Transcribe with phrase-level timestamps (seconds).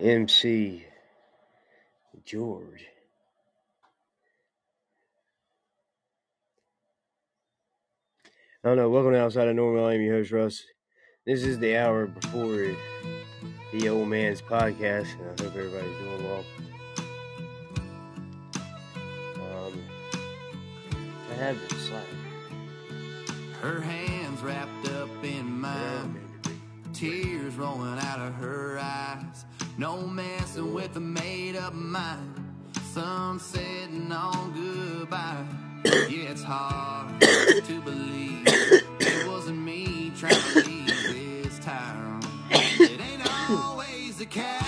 [0.00, 0.84] MC
[2.24, 2.86] George.
[8.64, 8.90] I don't know.
[8.90, 9.86] Welcome to Outside of Normal.
[9.86, 10.64] I'm your host, Russ.
[11.26, 12.74] This is the hour before
[13.72, 16.44] the old man's podcast, and I hope everybody's doing well.
[19.36, 19.82] Um,
[21.30, 22.02] I have this slide.
[23.60, 26.40] Her hands wrapped up in mine,
[26.92, 29.44] tears rolling out of her eyes.
[29.76, 32.32] No messing with a made up mind.
[32.92, 35.44] Sun setting on goodbye.
[35.84, 42.20] Yeah, it's hard to believe it wasn't me trying to leave this town.
[42.50, 44.63] It ain't always the cowboy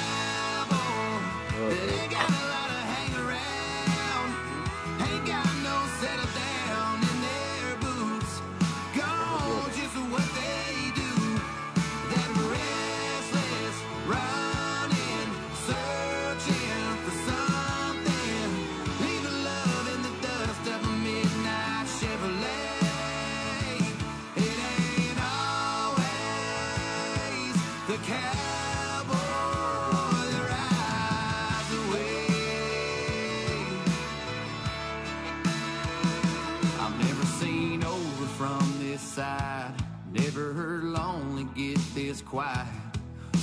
[42.37, 42.67] quiet.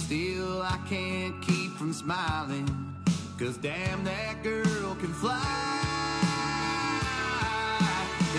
[0.06, 2.68] Still, I can't keep from smiling.
[3.40, 5.42] Cause damn, that girl can fly.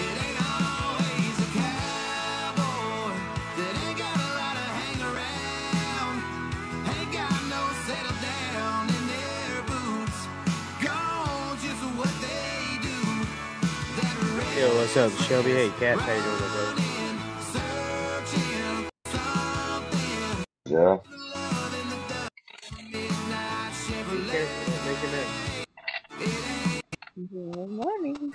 [0.03, 3.15] It ain't always a cowboy
[3.57, 4.35] that ain't got a
[20.74, 20.98] Yeah.
[21.35, 22.33] Love in the dust,
[22.90, 23.73] midnight
[24.11, 24.29] Be Chevrolet.
[24.29, 25.30] careful, make a mess.
[27.33, 28.35] Good morning.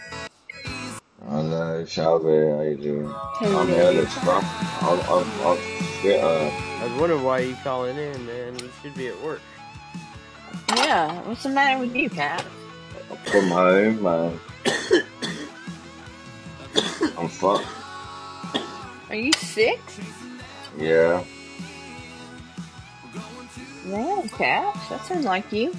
[1.27, 2.49] Hello, Shelby.
[2.49, 3.19] How you doing?
[3.39, 3.59] Hello.
[3.59, 4.45] I'm here, let's rock.
[4.81, 5.57] I'm, I'm, I'm
[6.01, 6.49] shit, uh,
[6.79, 8.57] I was wondering why you calling in, man.
[8.57, 9.41] You should be at work.
[10.77, 12.45] Yeah, what's the matter with you, Cat?
[13.25, 14.39] from home, man.
[17.17, 17.67] I'm fucked.
[19.09, 19.81] Are you sick?
[20.77, 21.25] Yeah.
[23.89, 24.77] Yeah, Cat.
[24.89, 25.73] That sounds like you.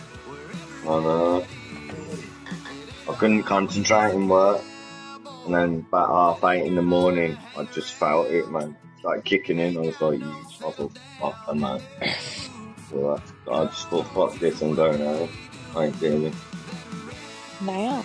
[0.83, 1.45] I know.
[3.07, 4.61] Uh, I couldn't concentrate in work.
[5.47, 8.77] And then about half eight in the morning, I just felt it, man.
[8.99, 9.77] Started kicking in.
[9.77, 10.27] I was like, you
[10.61, 11.81] motherfucker, man.
[12.91, 15.29] So I, I just thought, fuck this, I'm going home.
[15.77, 16.35] I ain't doing it.
[17.63, 18.05] Now.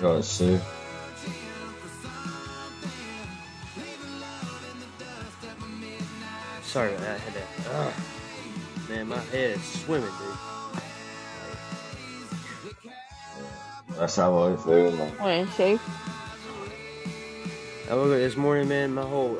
[0.00, 0.60] Right, Sue.
[6.62, 7.14] Sorry about that.
[7.16, 7.70] I had to.
[7.72, 7.92] Uh,
[8.90, 8.96] Ugh.
[8.96, 10.36] Man, my head is swimming, dude.
[13.96, 15.12] That's how I feel, man.
[15.18, 15.78] What, see?
[17.90, 18.94] I woke up this morning, man.
[18.94, 19.38] My whole.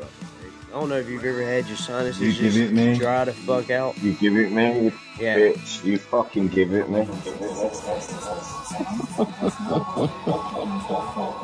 [0.69, 2.97] I don't know if you've ever had your sinuses You give just it me?
[2.97, 3.99] dry the fuck out.
[4.03, 5.37] You give it me, you Yeah.
[5.39, 5.85] bitch.
[5.85, 7.05] You fucking give it me.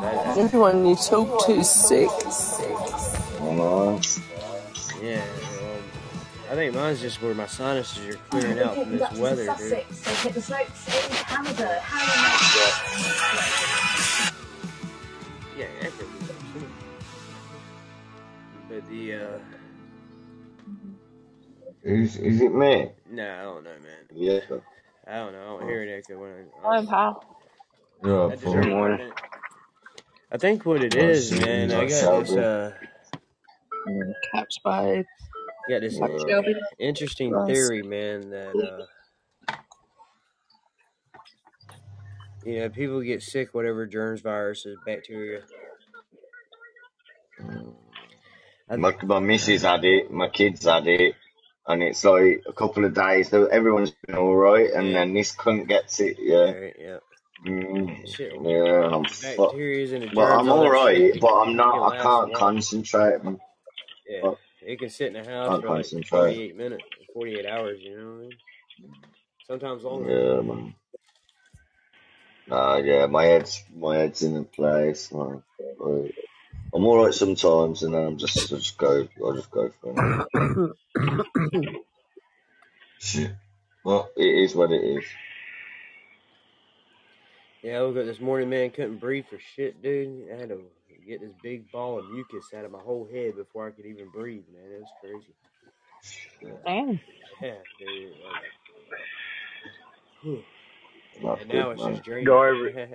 [0.01, 2.09] That- Everyone you talk to is sick.
[3.41, 4.01] I know.
[5.03, 5.25] yeah.
[6.49, 9.59] I think mine's just where my sinuses are clearing out from this weather, dude.
[9.97, 11.81] So hit the slopes in Canada.
[11.83, 12.01] How
[15.59, 16.67] Yeah, that could be too.
[18.69, 19.39] But the uh,
[21.83, 22.91] Is, is it me?
[23.11, 24.07] no, I don't know, man.
[24.15, 24.41] Yeah.
[25.09, 25.43] I don't know.
[25.57, 26.63] I don't hear an echo when I.
[26.63, 27.25] Morning, pal.
[28.05, 29.07] You're I up just for heard it.
[29.09, 29.13] it.
[30.33, 31.71] I think what it Right, man.
[31.73, 32.39] I got this Shelby.
[32.39, 32.71] uh,
[34.33, 35.05] Caps by
[35.69, 36.09] got this Yeah.
[36.29, 36.55] Shelby.
[36.79, 38.31] interesting theory, man.
[38.31, 38.87] That uh,
[42.45, 45.43] you know, people get sick, whatever germs, viruses, bacteria.
[48.71, 51.15] I, My, my missus had it, my kids had it,
[51.67, 55.35] and it's like a couple of days, though everyone's been alright, and yeah, then this
[55.35, 56.53] cunt gets it, yeah, yeah.
[56.53, 56.99] right, yeah.
[57.47, 59.53] Mm, Shit, yeah, and I'm the fucked.
[59.55, 63.21] bacterias and the But I'm alright, but I'm can not, I can't concentrate.
[64.09, 64.35] Yeah, I
[64.67, 66.09] it can sit in the house for like concentrate.
[66.11, 66.83] 48 minutes,
[67.15, 68.37] 48 hours, you know what I mean?
[69.47, 70.11] Sometimes longer.
[70.11, 70.75] Yeah, man.
[72.49, 75.43] Nah, yeah, my head's, my head's in a place, man.
[76.75, 80.77] I'm alright sometimes, and then I'm just, I just go, I just go for it.
[82.99, 83.31] Shit.
[83.85, 85.05] Well, it is what it is.
[87.63, 90.29] Yeah, woke up this morning, man, couldn't breathe for shit, dude.
[90.33, 90.61] I had to
[91.07, 94.09] get this big ball of mucus out of my whole head before I could even
[94.11, 94.71] breathe, man.
[94.73, 95.35] It was crazy.
[96.65, 97.01] Damn.
[97.43, 98.13] Yeah, dude.
[100.25, 100.45] Like.
[101.23, 101.93] That's and now it's man.
[101.93, 102.25] just draining.
[102.25, 102.71] Go over,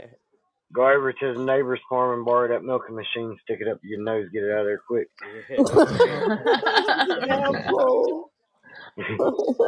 [0.74, 3.38] go over to the neighbor's farm and borrow that milking machine.
[3.44, 4.30] Stick it up your nose.
[4.34, 5.10] Get it out of there quick.
[7.28, 8.32] yeah, yeah, bro.
[8.96, 9.60] What's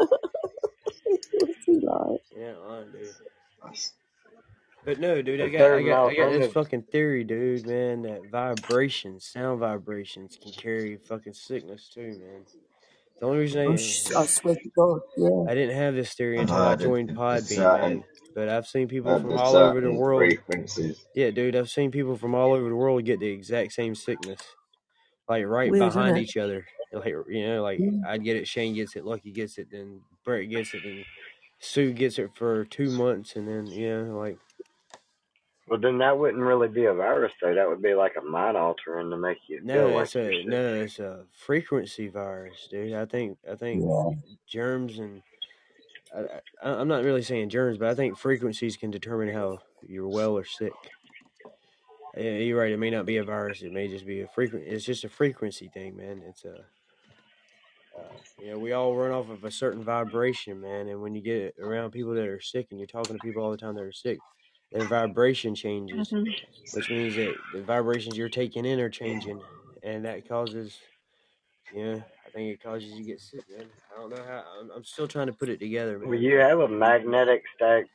[1.65, 2.21] he like?
[2.35, 3.15] yeah, on, dude.
[4.85, 8.01] That's- But no, dude, I got, I got, I got this fucking theory, dude, man,
[8.03, 12.45] that vibrations, sound vibrations, can carry fucking sickness too, man.
[13.19, 15.45] The only reason Oh, I, sh- I swear to God, yeah.
[15.51, 18.03] I didn't have this theory I've until I joined There's Podbean, certain, man.
[18.35, 20.19] But I've seen people uh, from there's all over the world.
[20.19, 21.05] frequencies.
[21.15, 24.41] Yeah, dude, I've seen people from all over the world get the exact same sickness,
[25.29, 26.65] like right Weird, behind each other.
[26.91, 28.01] Like you know, like Mm.
[28.05, 31.05] I'd get it, Shane gets it, Lucky gets it, then Brett gets it, then
[31.59, 34.37] Sue gets it for two months, and then you know, like
[35.67, 37.55] Well, then that wouldn't really be a virus, though.
[37.55, 40.45] That would be like a mind altering to make you no, feel it's you're a
[40.45, 42.93] no, it's a frequency virus, dude.
[42.93, 44.11] I think I think Yeah.
[44.47, 45.23] germs and
[46.15, 50.09] I, I, I'm not really saying germs, but I think frequencies can determine how you're
[50.09, 50.73] well or sick.
[52.15, 52.71] Yeah, you're right.
[52.71, 53.63] It may not be a virus.
[53.63, 54.65] It may just be a frequent.
[54.67, 56.21] It's just a frequency thing, man.
[56.27, 56.67] It's a,
[57.97, 60.89] uh, you know, we all run off of a certain vibration, man.
[60.89, 63.51] And when you get around people that are sick, and you're talking to people all
[63.51, 64.19] the time that are sick,
[64.73, 66.33] their vibration changes, Mhm.
[66.73, 69.41] which means that the vibrations you're taking in are changing,
[69.83, 70.79] and that causes,
[71.73, 73.67] you know, I think it causes you to get sick, man.
[73.95, 74.43] I don't know how.
[74.59, 77.87] I'm, I'm still trying to put it together, Well, you have a magnetic static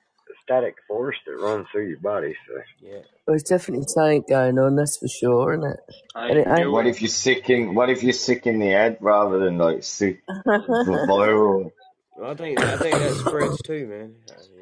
[0.44, 2.92] static force that runs through your body, so Yeah.
[3.26, 5.80] Well, there's definitely something going on, that's for sure, isn't it?
[6.14, 6.70] I And it ain't.
[6.72, 9.82] What if you're sick in What if you're sick in the head rather than like
[9.82, 11.70] sick viral?
[12.16, 14.14] Well, I think I think that spreads too, man.
[14.28, 14.57] Uh, yeah.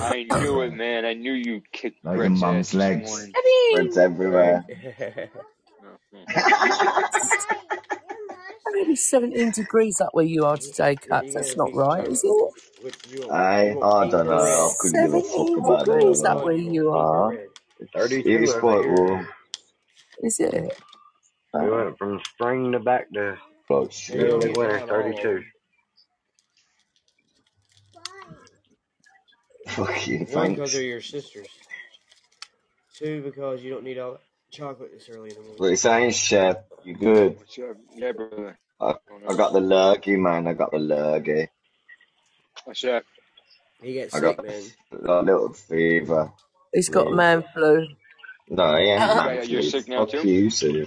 [0.00, 1.04] I knew it, man.
[1.06, 2.92] I knew you kicked Like your Brett's ass mum's this legs.
[2.92, 3.36] morning.
[3.68, 4.64] Spreads everywhere.
[4.70, 5.30] Right.
[5.84, 6.24] Oh, hmm.
[8.94, 11.32] 17 degrees up where you are today, yeah, Cats.
[11.32, 12.36] you That's got a not right, is it?
[12.80, 13.50] What you want?
[13.52, 14.34] You I want I don't know.
[14.70, 16.06] I couldn't give a fuck 17 about that.
[16.06, 16.92] degrees What up where you you want?
[16.92, 17.28] Pink or are.
[17.28, 17.48] red?
[17.80, 17.92] it's
[18.24, 18.98] It 32 is over quite here.
[18.98, 19.28] warm.
[20.22, 20.54] Is it?
[21.58, 21.70] We Oh.
[21.70, 23.36] went from spring to back to
[23.70, 24.28] Like And you shit.
[24.28, 25.42] don't early winter, have all of 32.
[29.76, 29.86] Them.
[29.86, 31.50] Fuck you, One, because they're your sisters.
[32.94, 35.70] Two, because you don't need all that chocolate this early in the What morning.
[35.70, 36.58] you saying, Chef?
[36.84, 37.38] You good?
[37.96, 38.58] Yeah, brother.
[38.80, 38.94] I
[39.28, 40.48] I got the lurgy, man.
[40.48, 41.48] I got the lurgy.
[42.64, 43.04] What's up?
[43.82, 44.72] He got I got sick, man.
[44.92, 46.32] a little fever.
[46.72, 47.14] He's got Yeah.
[47.14, 47.86] man flu.
[48.48, 49.62] No, he ain't Yeah, man yeah, you're flu.
[49.62, 50.28] sick now Fuck too?
[50.28, 50.86] you, Sue.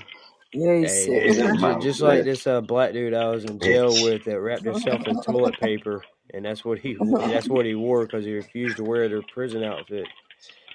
[0.54, 1.14] Yeah, he's Hey, sick.
[1.14, 3.90] It dude, isn't ju- man just like this uh, black dude I was in jail
[4.04, 6.04] with that wrapped himself in toilet paper,
[6.34, 9.64] and that's what he that's what he wore because he refused to wear their prison
[9.64, 10.08] outfit.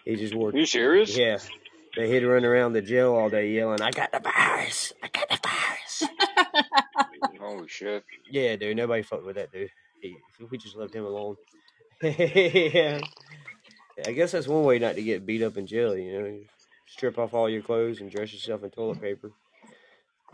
[0.05, 1.17] He just wore Are you serious?
[1.17, 1.39] yeah.
[1.97, 4.93] They he'd run around the jail all day yelling, "I got the virus!
[5.03, 6.05] I got the virus!"
[7.41, 8.05] Holy shit.
[8.31, 9.71] Yeah, dude, nobody fucked with that dude.
[10.01, 10.17] He,
[10.51, 11.37] we just left him alone.
[12.03, 13.01] yeah.
[14.07, 15.97] I guess that's one way not to get beat up in jail.
[15.97, 16.47] You know, You
[16.87, 19.31] strip off all your clothes and dress yourself in toilet paper.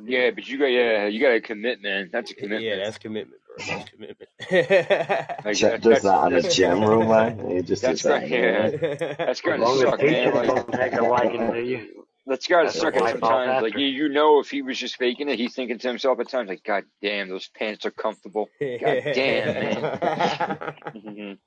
[0.05, 2.11] Yeah, but you got yeah, you got to commit, man.
[2.13, 2.63] That's a commitment.
[2.63, 3.67] Yeah, that's commitment, bro.
[3.67, 4.31] That's commitment.
[5.45, 7.51] Like Chef that, does that's that on a that's general, man.
[7.51, 8.29] He just that's does right.
[8.29, 10.33] Yeah, that's As gonna suck, man.
[10.33, 13.63] teachers Like, take a liking to you, that's gotta suck a at wipe off sometimes.
[13.63, 16.29] Like you, you know, if he was just faking it, he's thinking to himself at
[16.29, 18.49] times, like, God damn, those pants are comfortable.
[18.61, 21.39] God damn, man.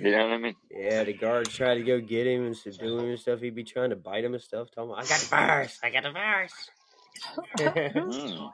[0.00, 0.54] You know what I mean?
[0.70, 3.40] yeah, the guards try to go get him and subdue him and stuff.
[3.40, 4.68] He'd be trying to bite him and stuff.
[4.74, 5.78] Tell him, "I got the virus.
[5.82, 6.52] I got the virus."
[7.68, 8.50] Mm.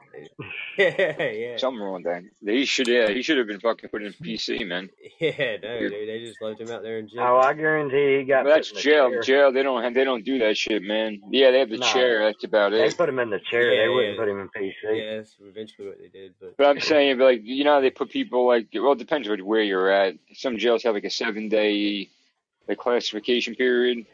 [0.77, 2.23] yeah, Something wrong with that.
[2.45, 4.89] He should, yeah, he should have been fucking put in PC, man.
[5.19, 7.21] yeah, no, dude, they just left him out there in jail.
[7.21, 9.09] oh, I guarantee he got But put that's in the jail.
[9.09, 9.21] chair.
[9.21, 11.19] Jail, they don't have, they don't do that shit, man.
[11.29, 12.23] Yeah, they have the No, chair.
[12.25, 12.77] That's about it.
[12.89, 13.73] they put him in the chair.
[13.73, 14.73] Yeah, They wouldn't yeah, put him in PC.
[14.83, 15.15] yeah.
[15.17, 17.89] That's eventually what they did, but But I'm saying, but like, you know, how they
[17.91, 20.15] put people like, well, it depends on where you're at.
[20.33, 22.09] Some jails have like a seven day,
[22.67, 24.05] like classification period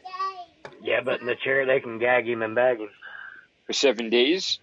[0.82, 2.88] Yeah, but in the chair they can gag him and bag him
[3.66, 4.58] for seven days.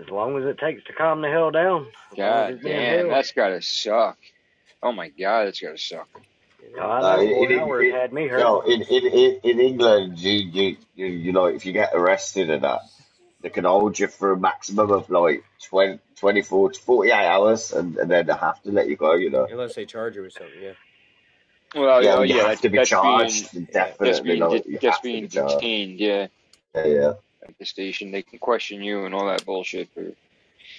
[0.00, 1.86] as long as it takes to calm the hell down.
[2.12, 4.18] As long as God damn, that's gotta suck.
[4.82, 6.08] Oh my god, that's gotta suck.
[6.78, 8.40] Oh, I Uh, know, in, boy, in, that word in, had me hurt.
[8.40, 12.50] yo, in, in, in, in England, you, you, you, you know, if you get arrested
[12.50, 12.80] and that,
[13.40, 17.96] they can hold you for a maximum of like 20, 24 to 48 hours and,
[17.96, 19.46] and then they have to let you go, you know.
[19.50, 20.72] unless they charge you with something, yeah,
[21.74, 23.54] Well, Yeah, yeah, you yeah, have to be that's being, charged.
[23.54, 23.64] yeah.
[23.98, 25.54] that's Definitely, being, like, de- you that's have to being be charged.
[25.60, 26.00] detained.
[26.00, 26.26] Yeah,
[26.74, 27.12] Yeah, yeah.
[27.48, 29.88] At the station, they can question you and all that bullshit.
[29.94, 30.14] But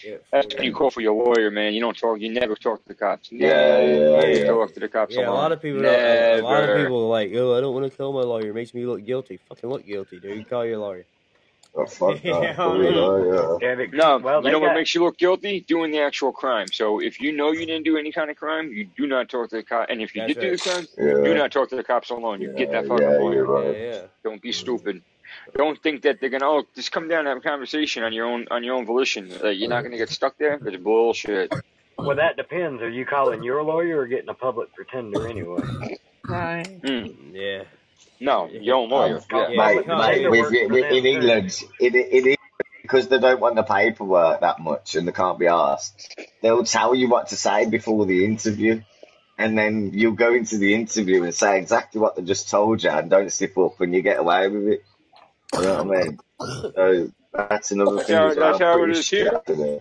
[0.03, 1.73] Yeah, that's for when you call for your lawyer, man.
[1.73, 2.19] You don't talk.
[2.19, 3.31] You never talk to the cops.
[3.31, 5.27] Yeah, Never yeah, Yeah, talk to the cops yeah.
[5.27, 7.73] A lot of people, don't, a, a lot of people are like, oh, I don't
[7.73, 8.49] want to tell my lawyer.
[8.49, 9.39] It makes me look guilty.
[9.49, 10.47] Fucking look guilty, dude.
[10.49, 11.05] Call your lawyer.
[11.75, 12.55] Oh, fuck Yeah, that.
[12.55, 13.75] Probably I mean- not, yeah.
[13.77, 15.59] Yeah, No, well, you they know what makes you look guilty?
[15.61, 16.67] Doing the actual crime.
[16.71, 19.49] So if you know you didn't do any kind of crime, you do not talk
[19.49, 19.88] to the cop.
[19.89, 21.23] And if you That's did do the crime, Yeah.
[21.23, 22.41] do not talk to the cops alone.
[22.41, 23.33] You get that fucking yeah, lawyer.
[23.33, 23.77] you're Yeah, right.
[24.01, 24.01] yeah.
[24.23, 25.03] Don't be stupid.
[25.55, 28.25] Don't think that they're gonna oh just come down and have a conversation on your
[28.25, 29.31] own on your own volition.
[29.43, 30.59] Uh, you're not gonna get stuck there.
[30.62, 31.53] That's bullshit.
[31.98, 32.81] Well, that depends.
[32.81, 36.00] Are you calling your lawyer or getting a public pretender anyway?
[36.25, 36.81] Right.
[36.81, 37.33] Mm.
[37.33, 37.63] Yeah.
[38.21, 39.21] No, your own lawyer.
[39.31, 39.48] Yeah.
[39.50, 39.98] Mate, Yeah.
[39.98, 40.29] mate, Yeah.
[40.29, 42.38] with, with, in England, in, in England,
[42.81, 46.95] because they don't want the paperwork that much and they can't be asked, they'll tell
[46.95, 48.81] you what to say before the interview.
[49.38, 52.89] And then you'll go into the interview and say exactly what they just told you
[52.89, 54.83] and don't slip up and you get away with it.
[55.56, 56.20] You know what I mean?
[56.39, 59.41] So that's another That's thing how- that's how it is here.
[59.48, 59.79] Uh,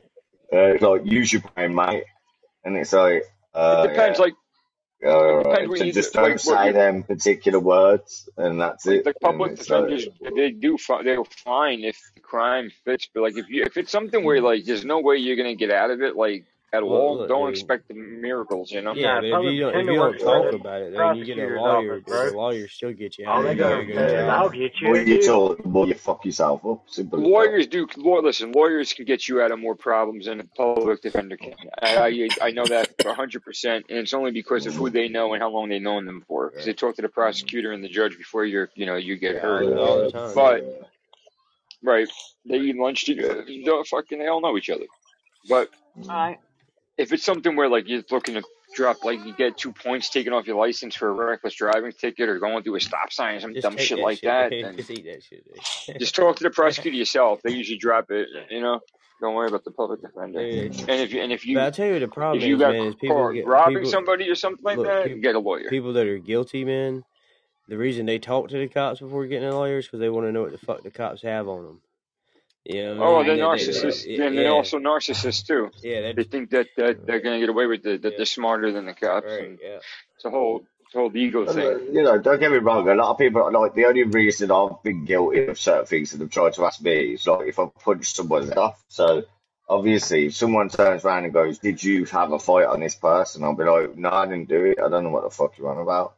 [0.51, 2.05] it's like, use your brain, mate.
[2.65, 4.19] And it's like, uh, It depends.
[4.19, 4.25] yeah.
[4.25, 4.35] Like
[5.07, 5.79] All depends right.
[5.79, 9.05] So just do- don't like say them particular words, and that's it.
[9.05, 13.09] the public it's like- defenders, they do they'll fine if the crime fits.
[13.15, 15.71] But like if you if it's something where like there's no way you're gonna get
[15.71, 17.55] out of it, like at Well, all, look, don't dude.
[17.57, 18.71] expect the miracles.
[18.71, 18.95] You know.
[18.95, 21.39] Yeah, but if you don't, if you don't talk for about it, then you get
[21.39, 21.93] a lawyer.
[21.95, 23.45] office, but the lawyer still gets you All out.
[23.45, 24.31] they You gonna do a good say is, job.
[24.31, 26.83] "I'll get you." More a you deal." talk, the you fuck yourself up.
[26.89, 27.27] Simple as.
[27.27, 27.87] Lawyers do.
[27.97, 31.55] Law, listen, lawyers can get you out of more problems than a public defender can.
[31.81, 35.33] I I, I know that hundred percent, and it's only because of who they know
[35.33, 36.51] and how long they've known them for.
[36.51, 39.35] Because they talk to the prosecutor and the judge before you're, you know, you get
[39.37, 39.65] Yeah, hurt.
[39.65, 40.35] all, all the time.
[40.35, 40.89] But
[41.83, 42.09] right,
[42.45, 43.43] they eat lunch together.
[43.43, 44.87] Uh, they fucking, they all know each other.
[45.49, 46.39] But Right.
[46.99, 48.43] If it's something where like you're looking to
[48.75, 52.29] drop, like you get two points taken off your license for a reckless driving ticket
[52.29, 54.51] or going through a stop sign or some just dumb shit that like shit, that,
[54.51, 55.99] then Just that shit.
[55.99, 57.41] just talk to the prosecutor yourself.
[57.43, 58.29] They usually drop it.
[58.51, 58.81] You know,
[59.21, 60.41] don't worry about the public defender.
[60.41, 60.79] Dude.
[60.81, 62.73] And if you and if you But I'll tell you the problem if you got
[62.73, 65.35] man, is people caught get robbing people, somebody or something like look, that, people- get
[65.35, 65.69] a lawyer.
[65.71, 67.05] people that are guilty, man.
[67.69, 70.27] The reason they talk to the cops before getting a lawyer is because they want
[70.27, 71.81] to know what the fuck the cops have on them.
[72.69, 73.27] You know what I Oh, mean?
[73.27, 75.71] they're They- they- narcissists, they- and yeah, they're also narcissists too.
[75.83, 78.17] yeah, They that's think that, that they're gonna get away with it, that Yeah.
[78.19, 79.27] they're smarter than the cops.
[79.27, 79.41] right.
[79.45, 79.79] And Yeah,
[80.15, 81.67] it's a whole, it's a whole ego And, thing.
[81.67, 82.87] uh, You know, don't get me wrong.
[82.89, 86.19] A lot of people like the only reason I've been guilty of certain things that
[86.19, 88.85] they've tried to ask me is like if I punch someone's head off.
[88.89, 89.23] So
[89.67, 93.45] obviously, if someone turns around and goes, "Did you have a fight on this person?"
[93.45, 94.79] I'll be like, "No, I didn't do it.
[94.79, 96.17] I don't know what the fuck you're on about."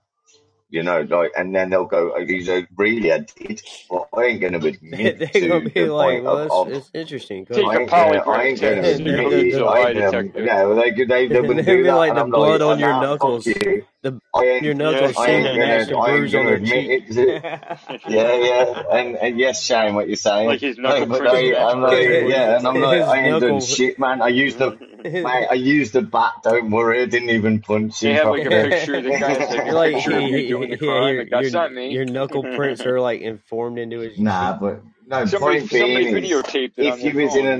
[0.70, 3.60] You know, like, and then they'll go, oh, "He's like, really, I did."
[3.90, 6.54] Well, I ain't gonna admit they're to gonna be the like, point well, of, it's,
[6.54, 7.44] of it's interesting.
[7.44, 9.46] 'cause Take I a ain't gonna, I ain't gonna admit it.
[9.46, 11.82] He's a I lie ain't gonna, yeah, well, they, they, they And wouldn't they'll do
[11.82, 13.46] be that, like and the I'm blood like, on your knuckles.
[13.46, 13.84] you.
[14.02, 16.44] The I your knuckles I seem ain't to gonna, match the I ain't bruise on
[16.44, 16.90] gonna their cheek.
[17.18, 17.44] it.
[18.06, 20.46] Yeah, yeah, and, and yes, Shane, what you're saying.
[20.48, 22.30] Like his knuckle but prints I, I'm like, bruises.
[22.30, 24.22] yeah, and I'm like, His I ain't done shit, man.
[24.22, 26.34] I used the, mate, I used the bat.
[26.42, 28.14] Don't worry, I didn't even punch They him.
[28.14, 28.70] have like a properly.
[28.70, 29.00] picture.
[29.02, 31.14] The guy has like You're like, picture of you doing the crime.
[31.14, 31.92] your, Like, that's your, not me.
[31.92, 34.18] your knuckle prints are like informed into his.
[34.18, 35.24] Nah, but no.
[35.26, 37.58] Somebody, point somebody being is, videotaped it if you their was in an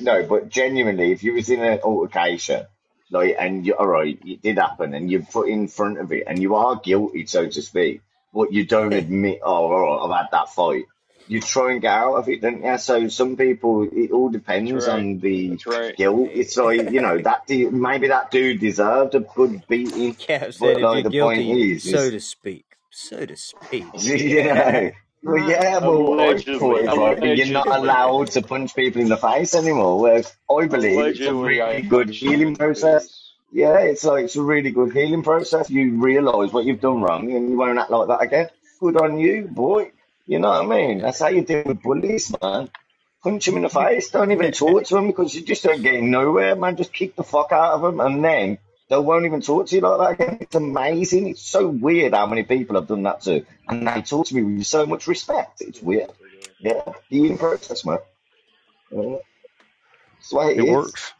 [0.00, 2.66] no, but genuinely, if you was in an altercation,
[3.12, 6.24] like, and you, all right, it did happen, and you're put in front of it,
[6.26, 8.00] and you are guilty, so to speak,
[8.32, 10.86] but you don't admit, oh, all right, I've had that fight.
[11.28, 12.78] You try and get out of it, don't you?
[12.78, 14.88] So some people, it all depends right.
[14.88, 15.96] on the right.
[15.96, 16.30] guilt.
[16.32, 20.14] It's like you know that du- maybe that dude deserved a good beating.
[20.14, 23.86] Cap said, But like you're the point is, so to speak, so to speak.
[23.94, 24.90] yeah.
[25.22, 26.58] Well, yeah, well, I Allegedly.
[26.58, 30.00] thought you're not allowed to punch people in the face anymore.
[30.00, 33.32] Whereas I believe it's a really good healing somebody in the process.
[33.52, 35.70] Yeah, it's like it's a really good healing process.
[35.70, 38.48] You realise what you've done wrong and you won't act like that again.
[38.80, 39.92] Good on you, boy.
[40.26, 40.98] You know what I mean?
[40.98, 42.70] That's how you deal with bullies, man.
[43.22, 44.10] Punch them in the face.
[44.10, 46.76] Don't even talk to them because you just don't get nowhere, man.
[46.76, 48.58] Just kick the fuck out of them and then
[48.92, 50.38] they won't even talk to you like that again.
[50.42, 51.28] It's amazing.
[51.28, 53.44] It's so weird how many people have done that to.
[53.66, 55.62] And they talk to me with so much respect.
[55.62, 56.10] It's weird.
[56.60, 57.98] Yeah, healing process, man.
[58.90, 59.16] Yeah.
[60.14, 60.70] That's the way it It is.
[60.70, 61.12] works.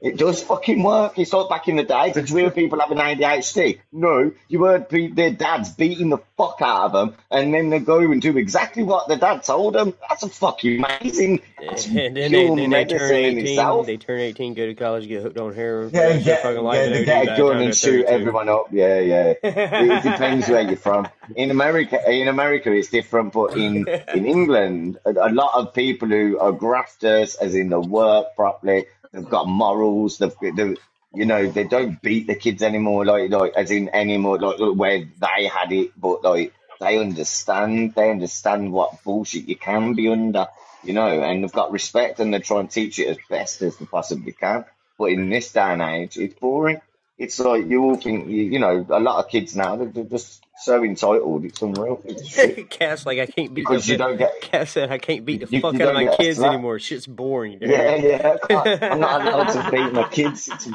[0.00, 1.18] It does fucking work.
[1.18, 2.12] It's like back in the day.
[2.12, 3.80] Did hear people having ADHD?
[3.90, 7.80] No, you heard pe- their dads beating the fuck out of them, and then they
[7.80, 9.94] go and do exactly what their dad told them.
[10.08, 11.40] That's a fucking amazing.
[11.60, 13.86] That's And then they, then they turn 18, itself.
[13.86, 16.34] they turn 18, go to college, get hooked on heroin, Yeah, the rest of their
[16.36, 18.66] get, fucking life, yeah, they they get a gun and shoot everyone up.
[18.70, 19.34] Yeah, yeah.
[19.42, 21.08] It depends where you're from.
[21.34, 26.06] In America, in America, it's different, but in in England, a, a lot of people
[26.06, 30.18] who are grafters, as in they work properly, they've got morals.
[30.18, 30.76] They've, they
[31.14, 34.98] you know, they don't beat the kids anymore, like like as in anymore, like where
[34.98, 40.46] they had it, but like they understand, they understand what bullshit you can be under,
[40.84, 43.76] you know, and they've got respect and they try and teach it as best as
[43.78, 44.64] they possibly can.
[44.98, 46.80] But in this day and age, it's boring.
[47.18, 50.04] it's like you all think you, you know a lot of kids now they're, they're
[50.04, 51.44] just so entitled.
[51.44, 52.00] It's unreal.
[52.04, 52.68] It's.
[52.76, 55.40] Cass like I can't beat because the you don't get Cass said I can't beat
[55.40, 56.78] the you, fuck you out of my kids anymore.
[56.78, 57.58] Shit's boring.
[57.58, 57.70] Dude.
[57.70, 58.36] Yeah, yeah.
[58.50, 60.48] I I'm not allowed to beat my kids.
[60.52, 60.68] It's,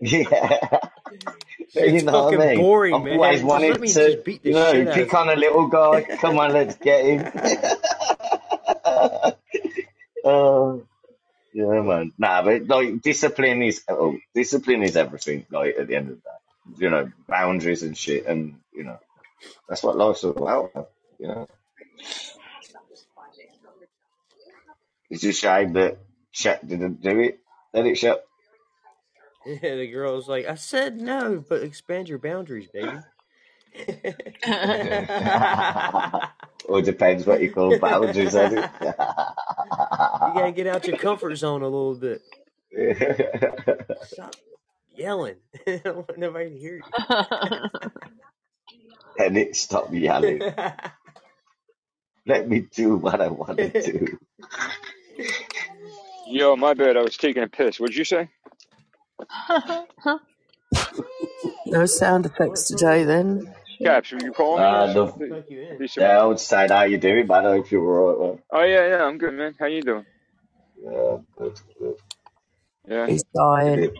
[0.00, 0.78] yeah.
[1.74, 2.58] you Shit's know fucking I mean?
[2.58, 3.12] boring, I've man.
[3.14, 5.68] always Just wanted me to, just beat the you know, shit pick on a little
[5.68, 6.02] guy.
[6.02, 7.32] Come on, let's get him.
[10.24, 10.82] oh,
[11.54, 12.12] yeah, man.
[12.18, 15.46] Nah, but like discipline is oh, discipline is everything.
[15.50, 16.43] Like at the end of the day,
[16.78, 18.98] you know, boundaries and shit, and you know,
[19.68, 20.90] that's what life's all about.
[21.18, 21.48] You know,
[25.10, 25.98] it's a shame that
[26.34, 27.40] Shaq didn't do it.
[27.72, 28.18] Let it Shaq.
[29.46, 32.98] Yeah, the girl was like, I said no, but expand your boundaries, baby.
[36.66, 38.52] or depends what you call boundaries, it?
[38.52, 42.22] you gotta get out your comfort zone a little bit.
[44.06, 44.34] Stop
[44.96, 45.36] yelling.
[45.66, 46.82] I don't want nobody to hear
[49.18, 50.42] and it stop yelling.
[52.26, 54.18] Let me do what I want to do.
[56.28, 56.96] Yo, my bad.
[56.96, 57.80] I was taking a piss.
[57.80, 58.28] What'd you say?
[61.66, 63.54] No sound effects today then.
[63.82, 64.70] Caps, were you calling me?
[64.70, 65.28] Uh, or no, something?
[65.28, 65.78] Fuck you in.
[65.78, 67.80] Be some- yeah, I would say how you doing, but I don't know if you
[67.80, 68.38] were right.
[68.52, 69.04] Oh yeah, yeah.
[69.04, 69.54] I'm good, man.
[69.58, 70.06] How you doing?
[70.82, 71.96] yeah, good, good.
[72.88, 73.96] Yeah, He's dying.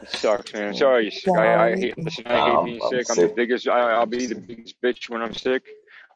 [0.00, 0.08] Good.
[0.08, 0.68] it sucks, man.
[0.68, 1.36] I'm sorry you're sick.
[1.36, 1.96] I, I hate.
[2.04, 3.08] Listen, I hate Um, being I'm sick.
[3.10, 3.34] I'm the sick.
[3.34, 3.68] biggest.
[3.68, 5.64] I, I'll be the biggest bitch when I'm sick.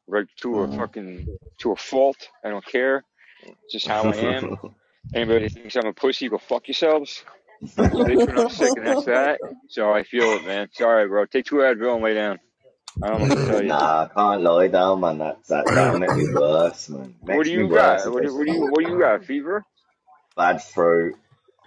[0.09, 0.69] Like to a Mhm.
[0.69, 1.29] fucking
[1.61, 2.29] to a fault.
[2.45, 3.05] I don't care.
[3.65, 4.55] It's just how I am.
[5.15, 7.25] Anybody thinks I'm a pussy, go fuck yourselves.
[7.79, 9.41] I'm a bitch when I'm sick, and that's that.
[9.69, 10.69] So I feel it, man.
[10.73, 11.27] Sorry, bro.
[11.27, 12.41] Take two Advil and lay down.
[13.03, 13.77] I don't know what to tell you.
[13.77, 15.19] nah, I can't lie down, man.
[15.19, 17.15] That, that, that'll make me worse, man.
[17.23, 18.07] Makes What do me you worse.
[18.07, 18.13] got?
[18.13, 19.25] What if do, what do you What do you got?
[19.25, 19.65] Fever?
[20.37, 21.15] bad throat,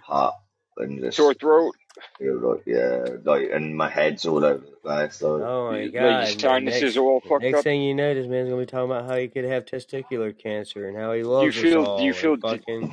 [0.02, 0.34] heart,
[0.78, 1.76] and just Sore throat?
[2.18, 5.16] Feel like, yeah, like, and my head's all over the place.
[5.16, 6.28] So, Oh my Like god.
[6.28, 6.64] your man.
[6.66, 7.64] sinuses Next, are all fucked next up.
[7.64, 10.88] thing you know, this man's gonna be talking about how he could have testicular cancer
[10.88, 11.76] and how he Do you loves us feel?
[11.76, 11.96] all.
[11.96, 12.92] Do you and feel fucking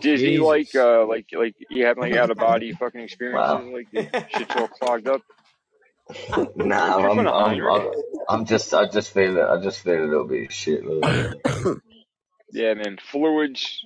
[0.00, 0.38] dizzy?
[0.38, 0.40] Jesus.
[0.40, 3.54] Like uh, like like you have like out of body fucking experiences?
[3.54, 3.66] wow.
[3.72, 5.22] Like your shit's all clogged up?
[6.56, 7.62] Nah, You're I'm, from a I'm.
[7.66, 7.90] I'm,
[8.28, 9.44] I'm just, I just feel, it.
[9.44, 10.84] I just feel a little bit shit.
[10.84, 11.32] Little bit.
[12.52, 12.98] Yeah, man.
[13.12, 13.84] Fluids.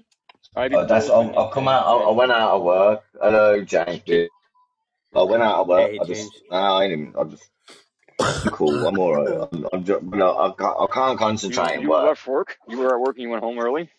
[0.73, 1.37] Oh, that's, I, Ibuprofen.
[1.37, 3.05] I come out, I, I went out of work.
[3.21, 4.03] Hello, James.
[5.15, 5.93] I went out of work.
[5.93, 6.43] Hey I just, James.
[6.51, 7.51] nah, I ain't even, I just,
[8.51, 8.87] cool.
[8.89, 9.49] I'm alright.
[9.53, 12.05] I'm, I'm just, no, I can't, I can't concentrate in you work.
[12.05, 12.57] left work?
[12.69, 13.91] You were at work and you went home early?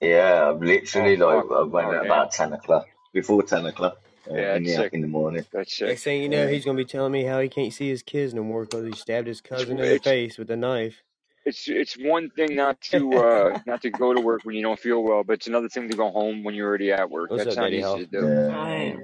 [0.00, 0.62] Yeah, I've
[0.94, 1.46] Oh literally like.
[1.52, 3.98] I went Oh at about 10 o'clock, before 10 o'clock,
[4.30, 4.94] uh, Yeah, in the, sick.
[4.94, 5.46] in the morning.
[5.52, 5.86] That's sick.
[5.86, 6.48] Next thing you know, Yeah.
[6.48, 8.94] he's gonna be telling me how he can't see his kids no more because he
[8.94, 11.02] stabbed his It's cousin in the it's face with a knife.
[11.44, 14.78] It's it's one thing not to uh not to go to work when you don't
[14.78, 17.30] feel well, but it's another thing to go home when you're already at work.
[17.30, 17.98] What's That's up, not easy Hall?
[17.98, 18.18] to do.
[18.18, 18.94] Yeah, yeah,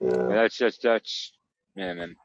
[0.00, 0.34] Yeah, yeah.
[0.34, 1.32] that's just that's
[1.76, 2.16] yeah, man.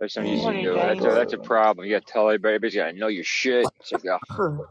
[0.00, 0.74] That's not easy to do.
[0.74, 1.86] That's a that's a problem.
[1.86, 3.66] You gotta tell everybody, you gotta know your shit.
[3.80, 4.66] It's like, oh,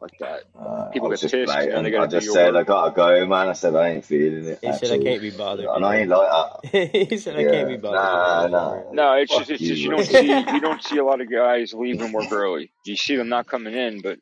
[0.00, 0.42] fuck that.
[0.58, 1.96] Uh, People get just pissed, you know, they blatant.
[1.96, 3.48] I gotta do just your said I gotta go, man.
[3.48, 5.96] I said I ain't feeling it He at said I can't be bothered And I
[5.98, 6.28] ain't like
[6.72, 7.08] that.
[7.10, 8.52] he said I can't be bothered nah, today.
[8.52, 8.92] nah.
[8.92, 9.90] No, it's just Fuck it's just you you.
[9.90, 12.72] don't see you don't see a lot of guys leaving work early.
[12.84, 14.18] You see them not coming in, but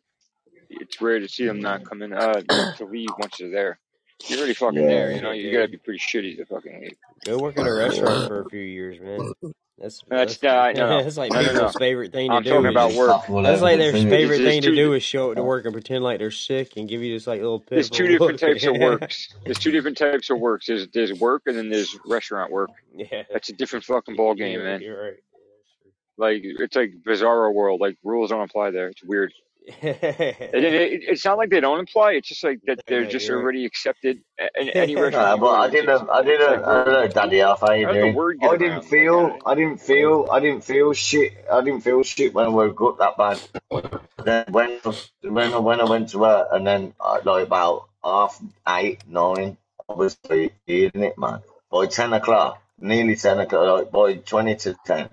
[0.71, 2.43] it's rare to see them not coming uh
[2.77, 3.79] to leave once they're there.
[4.29, 5.33] You're already fucking there, you know.
[5.33, 6.97] Shit, You gotta be pretty shitty to fucking leave.
[7.25, 9.33] Go work in a restaurant for a few years, man.
[9.81, 11.53] That's That's uh, that's not no no that's like no no no.
[11.53, 13.45] people's favorite thing to I'm do talking You is about just work.
[13.45, 15.73] that's like their favorite There's, there's thing to do is show up to work and
[15.73, 18.51] pretend like they're sick and give you this like little there's two different look.
[18.51, 19.35] types of works.
[19.45, 20.67] There's two different types of works.
[20.67, 22.71] There's there's work and then there's restaurant work.
[22.95, 24.81] yeah, That's a different fucking ball game, you're man.
[24.81, 25.15] you're right.
[26.17, 27.81] Like it's like bizarro world.
[27.81, 28.89] Like rules don't apply there.
[28.89, 29.33] It's weird.
[30.53, 32.13] And it, it, it's not like they don't apply.
[32.15, 34.21] It's just like that they're just already accepted.
[34.41, 36.11] A- In any restaurant Nah, but I didn't.
[36.11, 36.51] I didn't.
[36.51, 37.41] like I don't know, Daddy.
[37.41, 38.19] How you How does the doing?
[38.43, 38.93] I didn't around?
[38.93, 39.39] Like I feel.
[39.47, 40.29] I didn't feel.
[40.31, 41.33] I didn't feel shit.
[41.53, 43.41] I didn't feel shit when I woke up that bad.
[44.25, 44.81] Then when
[45.23, 49.57] when I when I went to work and then uh, like about half eight nine,
[49.89, 51.41] I was like, feeling it, man.
[51.71, 55.11] By ten o'clock, nearly ten o'clock, like by twenty to ten,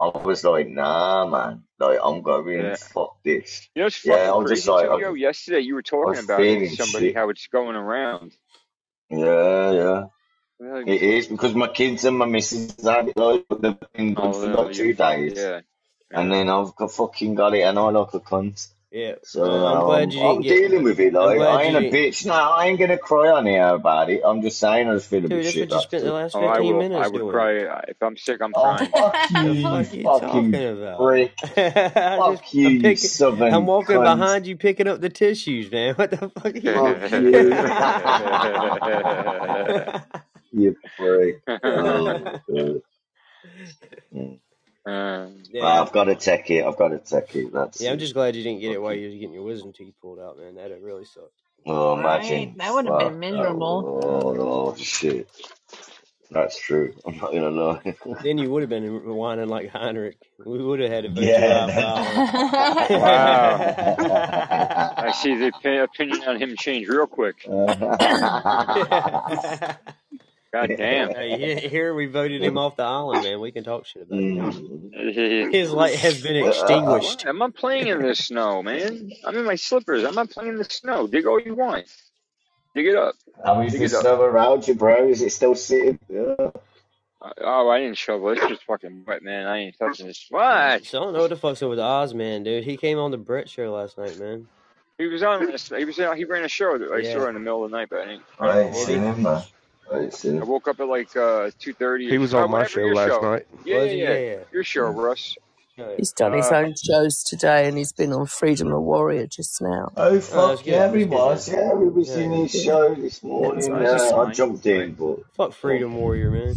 [0.00, 1.64] I was like, nah, man.
[1.78, 2.60] Like I'm going.
[2.60, 2.76] Yeah.
[2.76, 3.68] Fuck this.
[3.74, 5.12] You know Yeah, fucking I was just like, too, I yo?
[5.12, 7.16] was, Yesterday you were talking about it with feeling somebody shit.
[7.16, 8.34] how it's going around.
[9.10, 10.04] Yeah, yeah.
[10.58, 14.24] Like, It is because my kids and my missus had it like they've been good
[14.24, 15.60] oh, for like two days, yeah,
[16.10, 18.66] and then I've got fucking got it, and I like a cunt.
[18.96, 20.62] Yeah, So I'm glad um, I'm you didn't I'm get.
[20.62, 21.14] dealing with it.
[21.14, 21.96] Like I ain't a didn't.
[21.96, 22.26] bitch.
[22.26, 24.22] No, I ain't gonna cry on here about it.
[24.24, 25.60] I'm just saying I just feel a Dude, bit that's shit.
[25.60, 26.14] what you That's spent the all.
[26.14, 26.88] last Oh, I 15 will.
[26.94, 27.28] I would doing.
[27.28, 28.40] cry uh, if I'm sick.
[28.42, 28.94] I'm Oh crying.
[28.94, 30.98] fuck The you, you fuck you fucking talking about?
[30.98, 31.34] prick!
[31.56, 33.12] I just, Fuck you, I'm you picking,
[33.50, 34.02] I'm walking cunt!
[34.02, 35.94] behind you picking up the tissues, man.
[35.98, 37.10] What the fuck are you Fuck doing?
[37.10, 37.74] you!
[40.52, 41.42] you prick.
[41.64, 42.82] Oh,
[44.86, 44.92] God.
[44.92, 46.64] Uh, Yeah, Well, I've got to take it.
[46.64, 47.52] I've got to take it.
[47.52, 47.90] That's yeah.
[47.92, 50.18] I'm just glad you didn't get it while you was getting your wisdom teeth pulled
[50.20, 50.54] out, man.
[50.54, 51.32] That'd really sucked.
[51.66, 52.22] Oh, Right?
[52.22, 52.54] imagine.
[52.58, 54.00] That would have been miserable.
[54.04, 55.28] Oh, oh, shit.
[56.30, 56.94] That's true.
[57.06, 57.96] I'm not gonna lie.
[58.22, 60.18] Then you would have been whining like Heinrich.
[60.44, 61.66] We would have had to vote you Yeah.
[62.90, 63.56] Wow.
[64.98, 67.36] I see the opinion on him change real quick.
[70.56, 71.10] God damn.
[71.10, 73.40] Hey, here we voted him off the island, man.
[73.40, 74.32] We can talk shit about him.
[74.32, 75.50] Mm.
[75.52, 77.24] His light has been extinguished.
[77.26, 79.12] I'm not playing in the snow, man.
[79.24, 80.04] I'm in my slippers.
[80.04, 81.06] I'm not playing in the snow.
[81.06, 81.86] Dig all you want.
[82.74, 83.14] Dig it up.
[83.44, 85.08] How is Dig the it snow around you, bro?
[85.08, 85.98] Is it still sitting?
[86.08, 86.34] Yeah.
[86.38, 86.50] Uh,
[87.40, 88.30] Oh, I didn't shovel.
[88.30, 89.46] It's just fucking wet, man.
[89.46, 90.26] I ain't touching this.
[90.30, 90.84] What?
[90.86, 92.64] So I don't know what the fuck's up with Oz, man, dude.
[92.64, 94.46] He came on the Brett show last night, man.
[94.98, 95.68] He was on this.
[95.68, 95.96] He was.
[95.96, 96.78] He ran a show.
[96.78, 97.12] That I Yeah.
[97.12, 99.42] saw in the middle of the night, but I, ain't, I ain't seen him, man.
[99.92, 102.06] I ain't I woke up at like uh, two thirty.
[102.10, 103.46] He was on my show last night.
[103.64, 104.02] Yeah, Was yeah, he?
[104.02, 104.10] yeah.
[104.10, 104.44] Yeah, yeah.
[104.52, 105.36] Your show, Russ.
[105.78, 105.96] Oh, yeah.
[105.98, 109.62] He's done his Uh, own shows today and he's been on Freedom of Warrior just
[109.62, 109.90] now.
[109.96, 110.74] Oh, that's fuck good.
[110.74, 111.48] yeah, That's we good, was.
[111.48, 111.50] man.
[111.50, 112.36] Yeah, we was Yeah, in yeah.
[112.42, 112.62] his Yeah.
[112.64, 113.70] show this Yeah, morning.
[113.70, 114.32] Nice, that's Uh, I fine.
[114.32, 116.56] jumped in, but Fuck Freedom Warrior, man.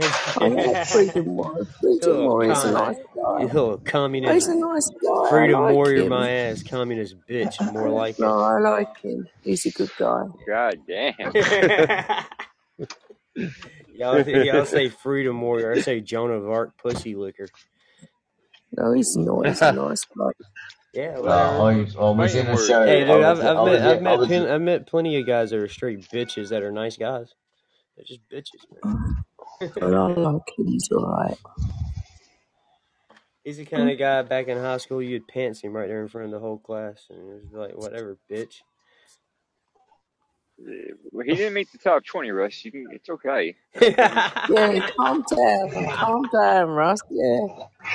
[0.00, 1.64] I like Freedom Warrior.
[1.80, 2.96] Freedom Little Warrior's a con- nice
[3.40, 3.52] you guy.
[3.52, 3.78] little
[4.34, 5.10] He's a nice guy.
[5.10, 6.08] I Freedom like Warrior, him.
[6.08, 9.28] my ass, communist bitch, more like No, I like him.
[9.42, 10.24] He's a good guy.
[10.46, 11.14] God damn.
[11.34, 12.26] it.
[13.94, 15.72] y'all, y'all say Freedom Warrior.
[15.72, 17.48] I say Joan of Arc, pussy liquor.
[18.72, 19.46] No, he's not.
[19.46, 20.30] He's a nice guy.
[20.94, 21.58] Yeah, no, whatever.
[21.98, 22.84] I, I was in a show.
[22.84, 25.50] Hey, I dude, I've, I I've met, I've met, pen, I've met plenty of guys
[25.50, 27.34] that are straight bitches that are nice guys.
[27.96, 29.16] They're just bitches, man.
[29.60, 30.66] But I like him.
[30.66, 31.38] He's alright.
[33.44, 36.08] He's the kind of guy back in high school you'd pants him right there in
[36.08, 38.60] front of the whole class, and it was like, whatever, bitch.
[41.12, 42.64] Well, he didn't make the top twenty, Russ.
[42.64, 42.86] You can.
[42.92, 43.54] It's okay.
[43.80, 45.90] Yeah, calm down.
[45.92, 47.00] Calm down, Russ.
[47.10, 47.46] Yeah.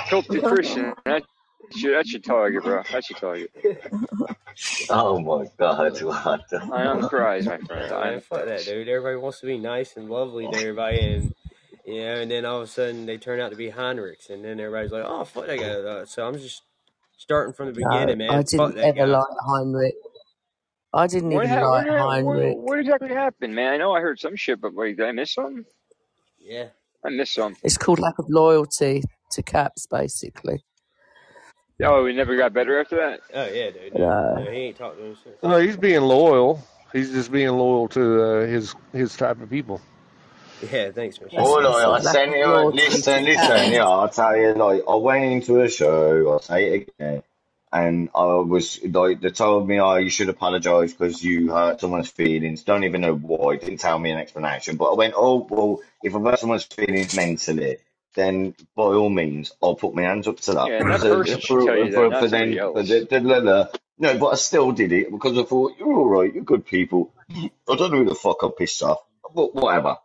[0.09, 0.93] Filthy Christian.
[1.05, 1.23] That
[1.75, 2.83] should, that should tell you, bro.
[2.91, 3.47] That should tell you.
[4.89, 7.91] oh my god, what the I am cries, my friend.
[7.91, 8.87] I man, am fuck that, dude.
[8.87, 11.35] Everybody wants to be nice and lovely to everybody, and
[11.85, 14.43] you know, and then all of a sudden they turn out to be Heinrichs, and
[14.43, 16.61] then everybody's like, "Oh, fuck that guy." Uh, So I'm just
[17.17, 18.29] starting from the No, beginning, man.
[18.29, 19.05] I didn't that ever guy.
[19.05, 19.95] like Heinrich.
[20.95, 22.57] I didn't What, even ha- like what, ha- what, Heinrich.
[22.57, 23.73] what exactly happened, man?
[23.73, 25.65] I know I heard some shit, but wait, did I miss something?
[26.39, 26.67] Yeah.
[27.05, 27.55] I missed some.
[27.63, 30.63] It's called lack of loyalty to Caps, basically.
[31.83, 33.19] Oh, we never got better after that.
[33.33, 33.93] Oh yeah, dude.
[33.95, 34.43] No, No.
[34.45, 35.35] no, he ain't talked to him since.
[35.43, 36.61] No, he's being loyal.
[36.93, 39.81] He's just being loyal to uh, his his type of people.
[40.71, 41.29] Yeah, thanks, man.
[41.31, 42.11] That's Oh, I no, I said.
[42.11, 42.45] Sent you.
[42.45, 43.71] loyalty Listen, to listen.
[43.73, 44.53] Yeah, I'll tell you.
[44.53, 46.31] Like, I went into a show.
[46.31, 47.23] I'll say it again,
[47.71, 52.09] and I was like, they told me, "Oh, you should apologise because you hurt someone's
[52.09, 53.57] feelings." Don't even know why.
[53.57, 54.77] Didn't tell me an explanation.
[54.77, 57.77] But I went, "Oh, well, if I hurt someone's feelings mentally."
[58.15, 60.67] Then, by all means, I'll put my hands up to that.
[60.67, 63.19] Yeah, that So, person should for, tell you for, not for then, for the, the,
[63.19, 66.31] the, the, no, but I still did it because I thought you're all right.
[66.31, 67.11] You're good people.
[67.31, 68.99] I don't know who the fuck I pissed off,
[69.33, 69.97] but whatever.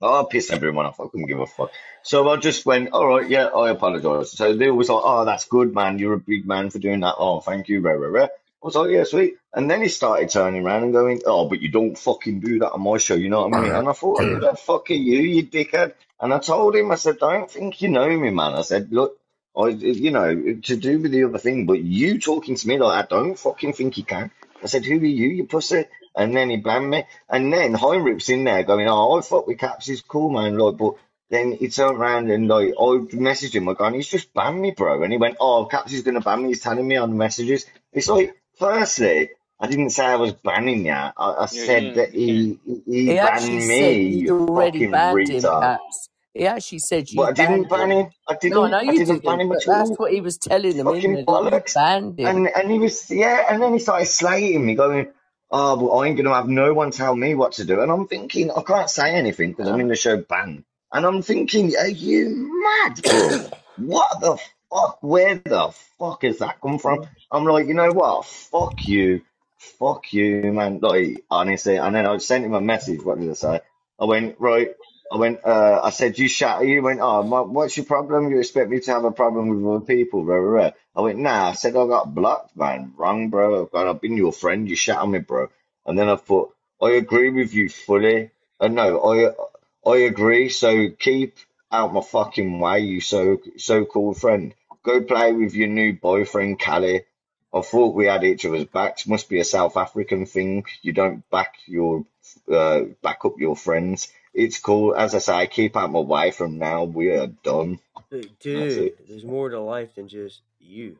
[0.00, 1.00] Oh, I pissed everyone off.
[1.00, 1.72] I couldn't give a fuck.
[2.02, 4.32] So I just went, all right, yeah, I apologise.
[4.32, 5.98] So they always like, oh, that's good, man.
[5.98, 7.16] You're a big man for doing that.
[7.18, 8.24] Oh, thank you, rah, rah, rah.
[8.24, 9.38] I was like, yeah, sweet.
[9.52, 12.72] And then he started turning around and going, oh, but you don't fucking do that
[12.72, 13.14] on my show.
[13.14, 13.70] You know what I mean?
[13.70, 13.78] Uh-huh.
[13.80, 15.94] And I thought, who the fuck are you, you dickhead?
[16.20, 18.54] And I told him, I said, don't think you know me, man.
[18.54, 19.18] I said, look,
[19.56, 23.08] I, you know, to do with the other thing, but you talking to me like
[23.08, 24.30] that, don't fucking think you can.
[24.62, 25.84] I said, who are you, you pussy?
[26.16, 27.04] And then he banned me.
[27.28, 30.58] And then Heinrich's in there going, oh, I fuck with Caps, he's cool, man.
[30.58, 30.94] Like, but
[31.30, 32.82] then he turned around and like, I
[33.16, 35.02] messaged him, like, going, he's just banned me, bro.
[35.02, 36.48] And he went, oh, Caps is going to ban me.
[36.48, 37.66] He's telling me on the messages.
[37.92, 40.92] It's like, firstly, I didn't say I was banning you.
[40.92, 42.26] I, I Yeah, said you that didn't.
[42.26, 45.42] You he, he He banned actually said me, you'd already fucking banned him.
[45.60, 46.08] Caps.
[46.38, 47.92] He actually said you But I didn't banned ban him.
[47.92, 48.10] him.
[48.28, 48.70] I No, I didn't.
[48.70, 49.98] know I you didn't ban didn't, him but at that's all.
[49.98, 51.30] what he was telling them, Fucking isn't it?
[51.40, 51.74] You bollocks.
[51.74, 52.30] banned him.
[52.30, 55.08] And and he was yeah, and then he started slating me, going,
[55.50, 58.08] "Oh, well, I ain't gonna have no one tell me what to do." And I'm
[58.08, 60.64] thinking, I can't say anything because I'm in the show banned.
[60.92, 63.40] And I'm thinking, are you mad, bro?
[63.76, 64.38] what the
[64.70, 64.98] fuck?
[65.02, 67.08] Where the fuck has that come from?
[67.32, 68.26] I'm like, you know what?
[68.26, 69.22] Fuck you,
[69.58, 70.80] fuck you, man.
[70.80, 71.76] Like honestly.
[71.76, 73.02] And then I sent him a message.
[73.02, 73.60] What did I say?
[74.00, 74.70] I went right.
[75.12, 75.40] I went.
[75.44, 77.00] Uh, I said, "You shut." You went.
[77.00, 78.30] Oh, my, what's your problem?
[78.30, 80.24] You expect me to have a problem with other people?
[80.24, 80.70] Rah, rah, rah.
[80.96, 81.18] I went.
[81.18, 81.48] Nah.
[81.50, 82.92] I said I got blocked, man.
[82.96, 83.62] Wrong, bro.
[83.64, 84.68] I've, got, I've been your friend.
[84.68, 85.48] You shut on me, bro.
[85.86, 88.30] And then I thought, I agree with you fully.
[88.60, 90.50] Uh, no, I I agree.
[90.50, 91.36] So keep
[91.72, 94.54] out my fucking way, you so so called friend.
[94.82, 97.04] Go play with your new boyfriend, Callie.
[97.52, 99.06] I thought we had each other's backs.
[99.06, 100.64] Must be a South African thing.
[100.82, 102.04] You don't back your
[102.52, 104.08] uh, back up your friends.
[104.34, 104.94] It's cool.
[104.94, 106.84] As I say, I keep out my way from now.
[106.84, 107.80] We are done.
[108.10, 109.08] Dude, That's dude, it.
[109.08, 110.96] there's more to life than just you.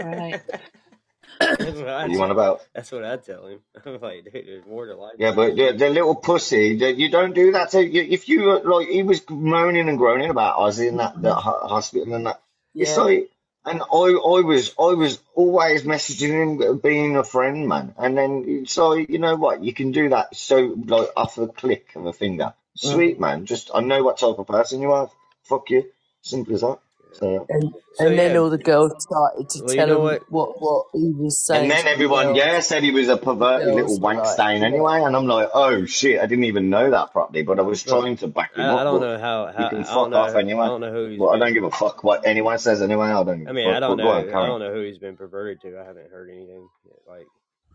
[0.00, 0.40] Right.
[1.40, 2.30] That's what I you on tell.
[2.30, 2.66] about?
[2.74, 3.60] That's what I tell him.
[3.86, 7.10] I'm like, dude, there's more to life Yeah, but the, the little pussy, the, you
[7.10, 8.02] don't do that to you.
[8.02, 12.14] If you uh, like, he was moaning and groaning about Ozzy in that, that hospital
[12.14, 12.40] and that.
[12.74, 13.02] It's Yeah.
[13.02, 13.30] like,
[13.68, 17.94] and I, I was, I was always messaging him, being a friend, man.
[17.98, 21.92] And then so you know what, you can do that so like off the click
[21.94, 22.54] of a finger.
[22.78, 22.92] Mm.
[22.92, 25.10] Sweet man, just I know what type of person you are.
[25.44, 25.86] Fuck you,
[26.22, 26.78] simple as that.
[27.12, 27.48] So.
[27.48, 30.00] And So and then yeah, all the girls started to well, you tell know him
[30.00, 30.22] what?
[30.28, 32.36] what what he was saying And saying then to the everyone, girls.
[32.36, 35.02] yeah, said he was a The perverted little girls were wank like, stain yeah, anyway.
[35.02, 37.84] And I'm like, oh shit, I didn't even know that properly, but I was Well,
[37.84, 38.84] trying to back him I, I up.
[38.84, 40.68] don't But know how, you how can I don't fuck off know I anyway.
[40.68, 41.54] don't know who he's Well, I don't been.
[41.54, 43.08] give a fuck what anyone says anyway.
[43.08, 43.80] I don't give I a mean, I fuck.
[43.80, 44.38] don't But go on, know.
[44.38, 45.78] I carry don't know who he's been perverted to.
[45.80, 46.68] I haven't heard anything.
[47.08, 47.26] Like,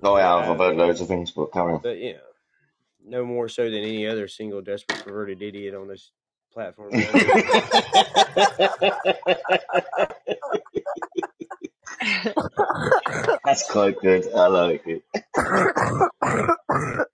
[0.04, 1.84] Oh, yeah, I, I've I, heard loads of things, but carry on.
[1.84, 2.20] but you know,
[3.06, 6.12] no more so than any other single desperate perverted idiot on this
[6.54, 6.92] platform.
[13.46, 14.34] That's quite good.
[14.34, 15.04] I like it.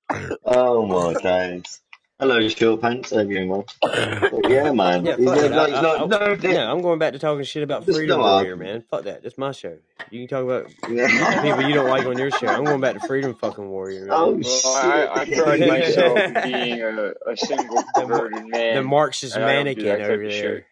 [0.45, 1.82] Oh my days.
[2.19, 3.12] Hello, short pants.
[3.12, 3.65] Hope you're doing well.
[4.49, 5.05] Yeah, man.
[5.05, 5.53] Yeah, Is fuck that.
[5.53, 7.86] I, like, I, no, I, no, there- no, I'm going back to talking shit about
[7.86, 8.84] Freedom no Warrior, man.
[8.89, 9.23] Fuck that.
[9.23, 9.77] That's my show.
[10.12, 12.47] You can talk about the people you don't like on your show.
[12.47, 14.10] I'm going back to Freedom fucking Warrior, man.
[14.12, 15.38] Oh, Well, I, I shit.
[15.43, 20.27] pride myself being a, a single the, Mar- perverted the Marxist and don't mannequin over
[20.27, 20.65] there.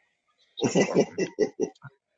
[0.67, 1.05] So.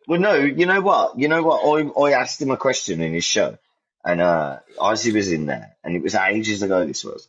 [0.07, 1.19] Well, no, you know what?
[1.19, 1.63] You know what?
[1.63, 3.59] I, I asked him a question in his show,
[4.03, 6.83] and uh, Ozzy was in there, and it was ages ago.
[6.83, 7.27] This was,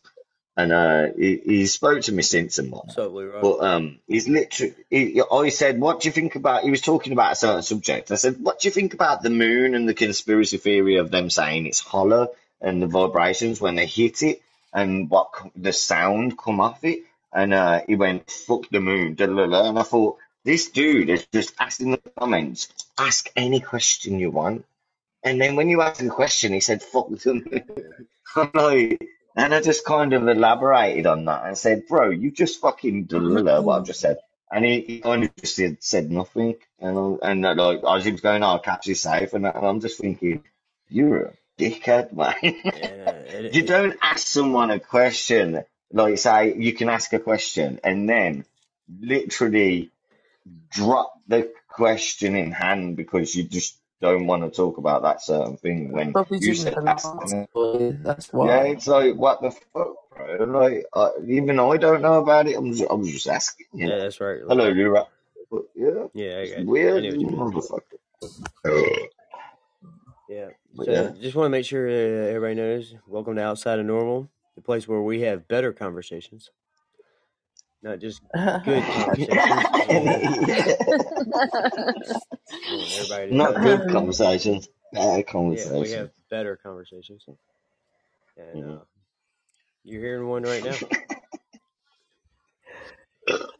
[0.57, 2.97] and uh, he, he spoke to me since and whatnot.
[2.97, 3.41] up, Blue Rock?
[3.41, 4.73] But um, he's literally.
[4.89, 8.11] He, I said, "What do you think about?" He was talking about a certain subject.
[8.11, 11.29] I said, "What do you think about the moon and the conspiracy theory of them
[11.29, 14.41] saying it's hollow and the vibrations when they hit it
[14.73, 19.27] and what the sound come off it?" And uh, he went, "Fuck the moon," da,
[19.27, 19.69] da, da.
[19.69, 20.17] and I thought.
[20.43, 24.65] This dude is just asking the comments, ask any question you want.
[25.23, 27.45] And then when you ask the question, he said, fuck them.
[28.35, 32.59] I'm like, and I just kind of elaborated on that and said, bro, you just
[32.61, 34.17] fucking blah, what I've just said.
[34.51, 36.55] And he, he kind of just said, said nothing.
[36.79, 39.33] And, and uh, like, as he was going, oh, catch you safe.
[39.33, 40.43] And, and I'm just thinking,
[40.89, 42.35] you're a dickhead, man.
[42.41, 45.63] Yeah, you don't ask someone a question,
[45.93, 48.45] like say, you can ask a question and then
[48.99, 49.89] literally
[50.69, 55.57] drop the question in hand because you just don't want to talk about that certain
[55.57, 57.99] thing when Probably you said have an that's answer for you.
[58.03, 60.45] That's yeah, it's like what the fuck, bro.
[60.45, 62.57] Like uh, even I don't know about it.
[62.57, 63.99] I'm just, I'm just asking, yeah, know.
[63.99, 64.39] that's right.
[64.47, 65.07] Hello, Lura.
[65.51, 66.83] But yeah, Yeah, I it's got you.
[66.87, 67.45] I weird, knew what you meant.
[67.53, 67.97] motherfucker.
[70.27, 70.49] Yeah.
[70.85, 72.95] So yeah, just want to make sure uh, everybody knows.
[73.07, 76.51] Welcome to Outside of Normal, the place where we have better conversations,
[77.83, 78.21] not just
[78.63, 79.89] good conversations.
[79.89, 80.75] Yeah.
[82.67, 87.25] I want everybody not good conversations, bad Yeah, we have better conversations,
[88.37, 88.81] and Mhm.
[88.81, 88.85] uh,
[89.83, 90.75] you're hearing one right now.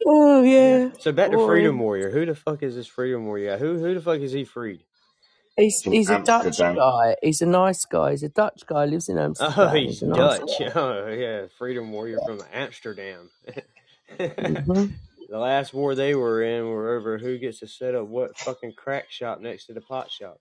[0.06, 0.42] oh Yeah.
[0.42, 1.46] yeah, So back to boy.
[1.46, 2.10] Freedom Warrior.
[2.10, 3.56] Who the fuck is this Freedom Warrior?
[3.58, 4.84] Who who the fuck is he freed?
[5.56, 7.16] He's he's a Dutch guy.
[7.22, 8.10] He's a nice guy.
[8.12, 8.86] He's a Dutch guy.
[8.86, 9.76] Lives in Oh, Amsterdam.
[9.76, 10.60] he's He's a nice Dutch.
[10.76, 13.30] Oh, yeah, Freedom Warrior from Amsterdam.
[14.20, 14.86] hmm
[15.28, 18.74] The last war they were in were over who gets to set up what fucking
[18.76, 20.40] crack shop next to the pot shop.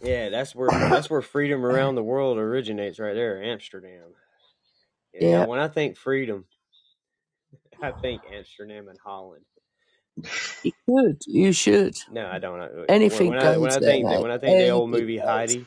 [0.00, 4.14] Yeah, that's where that's where freedom around the world originates right there, Amsterdam.
[5.14, 5.46] Yeah, yeah.
[5.46, 6.46] when I think freedom,
[7.82, 9.44] I think Amsterdam and Holland.
[10.62, 11.22] You could.
[11.26, 11.96] You should.
[12.08, 12.60] No, I don't.
[12.60, 14.90] I- When, Anything when I when goes I think that when I think the old
[14.90, 15.18] movie.
[15.18, 15.66] Heidi,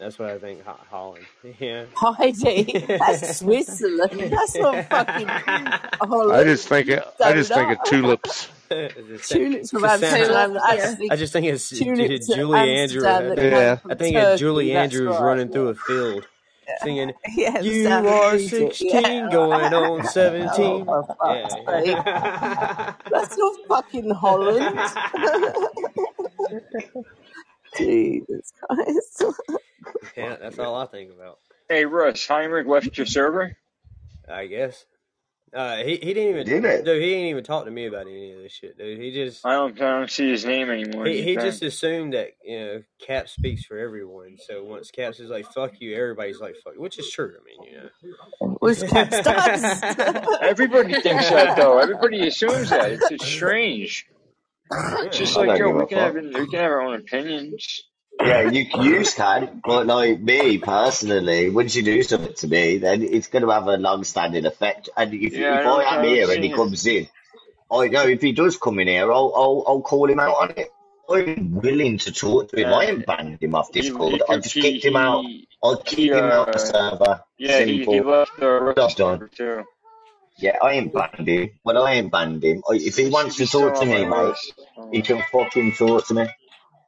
[0.00, 1.24] that's what I think Ho- Holland.
[1.60, 1.84] Yeah.
[1.94, 4.20] Heidi, that's Switzerland.
[4.32, 6.46] That's not fucking I Holland.
[6.48, 8.48] just think it, I just think of tulips.
[8.70, 10.50] Just say- Tulips from just sound- Amsterdam.
[10.50, 10.84] Tulips, yeah.
[10.90, 13.04] Actually, I just think it's tulips at Julie Andrews.
[13.04, 13.72] Amsterdam that Yeah.
[13.72, 14.38] I from think it's Turkey.
[14.38, 15.22] Julie That's Andrews right.
[15.22, 16.26] running through a field
[16.82, 18.74] singing, Yeah, You Sam are Music.
[18.74, 19.72] 16 Yeah, going right.
[19.72, 20.48] on 17.
[20.56, 21.86] Oh, for fuck's sake.
[21.88, 22.94] Yeah.
[23.10, 24.78] That's not fucking Holland.
[27.76, 29.24] Jesus Christ.
[30.16, 31.38] yeah, that's all I think about.
[31.68, 33.56] Hey Russ, Heinrich left your server.
[34.28, 34.84] I guess.
[35.52, 36.84] Uh, he he didn't even Did it?
[36.84, 37.02] dude.
[37.02, 39.00] He didn't even talk to me about any of this shit, dude.
[39.00, 41.06] He just I don't, I don't see his name anymore.
[41.06, 44.36] he, he just assumed that you know Cap speaks for everyone.
[44.46, 47.34] So once Cap is like "fuck you," everybody's like "fuck," you," which is true.
[47.36, 48.56] I mean, you know.
[48.60, 49.82] Which Caps does.
[50.40, 51.78] Everybody thinks that though.
[51.78, 52.92] Everybody assumes that.
[52.92, 54.06] It's, it's strange.
[54.70, 56.80] It's just I like don't yo, give we a can have we can have our
[56.82, 57.82] own opinions.
[58.22, 63.02] Yeah, you you can, but like me personally, once you do something to me, then
[63.02, 64.90] it's going to have a long-standing effect.
[64.96, 67.08] And if Yeah, I if I what am I'm here and he comes in,
[67.70, 70.50] I know if he does come in here, I'll I'll, I'll call him out on
[70.56, 70.70] it.
[71.08, 72.72] I'm willing to talk to him.
[72.72, 74.12] I Uh, ain't banned him off Discord.
[74.12, 75.24] he, I just he, kicked him out.
[75.62, 77.22] I'll kick him out of the server.
[77.38, 78.02] yeah, he, he Simple.
[78.02, 79.30] left the done.
[79.36, 79.64] too.
[80.38, 81.50] Yeah, I ain't banned him.
[81.64, 82.62] But I ain't banned him.
[82.70, 84.36] If he wants to talk to me, mate,
[84.92, 86.28] he can fucking talk to me.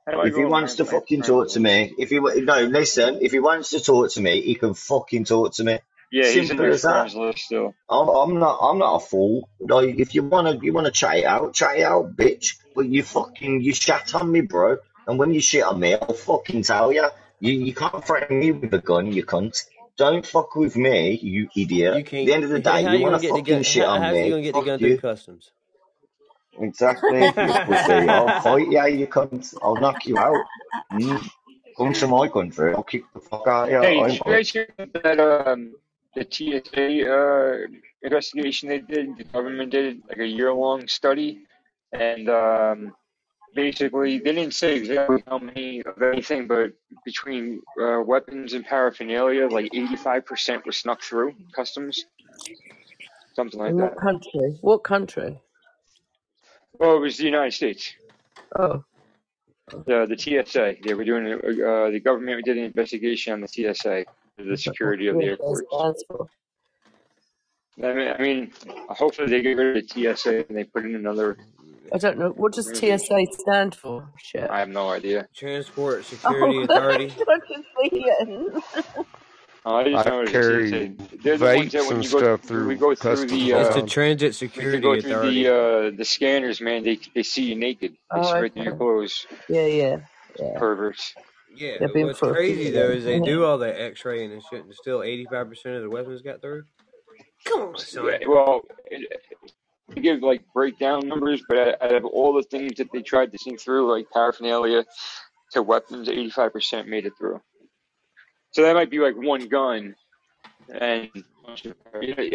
[0.06, 2.60] How If he go on my, wants to fucking talk to me, if he no,
[2.62, 5.78] listen, if he wants to talk to me, he can fucking talk to me.
[6.10, 7.14] Yeah, he's in Simple as that.
[7.14, 7.74] list still.
[7.88, 9.48] I'm, I'm not, I'm not a fool.
[9.60, 12.56] Like, if you wanna, you wanna chat it out, chat it out, bitch.
[12.74, 14.78] But you fucking, you shat on me, bro.
[15.06, 17.08] And when you shit on me, I'll fucking tell you.
[17.40, 19.64] You, you can't threaten me with a gun, you cunt.
[19.96, 21.94] Don't fuck with me, you idiot.
[21.96, 22.26] You At can't.
[22.26, 23.62] the end of the day, you you wanna gonna get the fucking gun?
[23.64, 24.98] shit How, on how's you me, gonna get the fuck gun through you.
[24.98, 25.50] customs?
[26.60, 28.08] Exactly, you pussy.
[28.08, 29.54] I'll fight you, you cunt.
[29.62, 30.44] I'll knock you out.
[30.92, 31.30] Mm.
[31.76, 33.80] Come to my country, I'll kick the fuck out of you.
[33.80, 35.74] Hey, I'm did you guys hear that um
[36.14, 37.66] the TSA uh
[38.02, 39.16] investigation they did?
[39.16, 41.40] The government did like a year long study,
[41.92, 42.94] and um
[43.54, 46.72] basically they didn't say exactly how many of anything, but
[47.04, 52.04] between uh, weapons and paraphernalia, like eighty five percent were snuck through customs,
[53.34, 54.00] something like In what that.
[54.00, 54.58] country?
[54.60, 55.40] What country?
[56.78, 57.92] Well, it was the United States.
[58.58, 58.84] Oh,
[59.86, 60.76] The the TSA.
[60.84, 64.04] They were doing uh, the government did an investigation on the TSA
[64.38, 65.62] the security of the yeah, airports.
[65.70, 66.26] stands for.
[67.82, 68.52] I mean, I mean,
[68.88, 71.38] hopefully they get rid of the TSA and they put in another
[71.92, 72.30] I don't know.
[72.30, 72.66] What does.
[72.66, 74.08] TSA stand for?
[74.18, 74.48] Shit.
[74.50, 75.28] I have no idea.
[75.34, 77.12] Transport Security Oh, Authority.
[79.64, 82.24] fucking Oh, I just I know carry the the ones that when and you go,
[82.24, 83.84] stuff we through go through the, all It's the the uh, time.
[83.84, 85.44] Transit we have to Security go through Authority.
[85.44, 86.84] the uh the scanners, man.
[86.84, 87.96] They they see you naked.
[88.14, 89.26] They Oh, see right through your clothes.
[89.48, 89.96] Yeah, yeah,
[90.38, 90.60] yeah.
[90.60, 91.14] Perverts.
[91.54, 94.74] Yeah, They've what's for crazy though is they do all the X-ray and shit, and
[94.74, 96.64] still 85% of the weapons got through.
[97.46, 98.06] Come on, son.
[98.06, 99.20] Yeah, well, it,
[99.94, 103.32] they give like breakdown numbers, but out out of all the things that they tried
[103.32, 104.84] to sneak through, like paraphernalia
[105.52, 107.40] to weapons, eighty five percent made it through.
[108.52, 109.96] So that might be like one gun,
[110.68, 111.10] and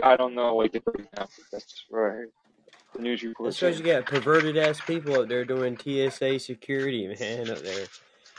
[0.04, 1.28] I don't know like the breakdown.
[1.52, 2.28] That's right.
[2.96, 7.08] The news report That's because you got perverted ass people up there doing TSA security,
[7.20, 7.88] man, up there.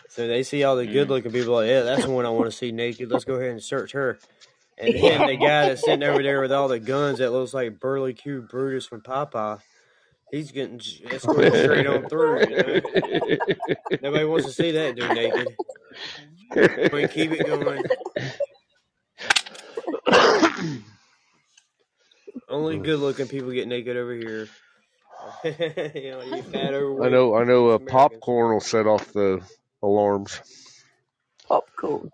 [0.08, 0.92] So they see all the Mm.
[0.92, 3.10] good looking people, like, yeah, that's the one I want to see naked.
[3.10, 4.20] Let's go ahead and search her.
[4.78, 7.80] And then the guy that's sitting over there with all the guns that looks like
[7.80, 9.60] Burly Q Brutus from Popeye,
[10.30, 12.40] he's getting escorted straight on through.
[12.40, 13.36] You know?
[14.02, 15.48] Nobody wants to see that dude naked.
[16.92, 17.84] We keep it going.
[22.48, 24.48] Only good looking people get naked over here.
[25.44, 26.20] you know,
[27.02, 27.34] I know.
[27.36, 27.68] I know.
[27.70, 29.40] Uh, popcorn will set off the
[29.82, 30.40] alarms.
[31.46, 32.10] Popcorn.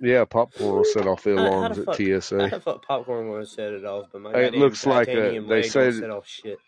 [0.00, 1.96] Yeah, popcorn will set off the How, how alarms at fuck?
[1.96, 2.48] TSA.
[2.50, 4.06] the fuck popcorn gonna set it off?
[4.12, 5.40] But my It looks like a.
[5.40, 5.94] They said.
[5.94, 6.58] set off shit.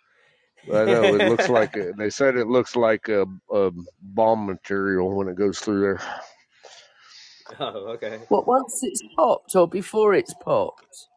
[0.72, 1.03] I know.
[1.05, 1.77] It looks like.
[1.77, 3.70] A, they said it looks like a, a
[4.03, 6.00] bomb material when it goes through there.
[7.61, 8.20] Oh, okay.
[8.31, 11.09] Well, once it's popped or before it's popped?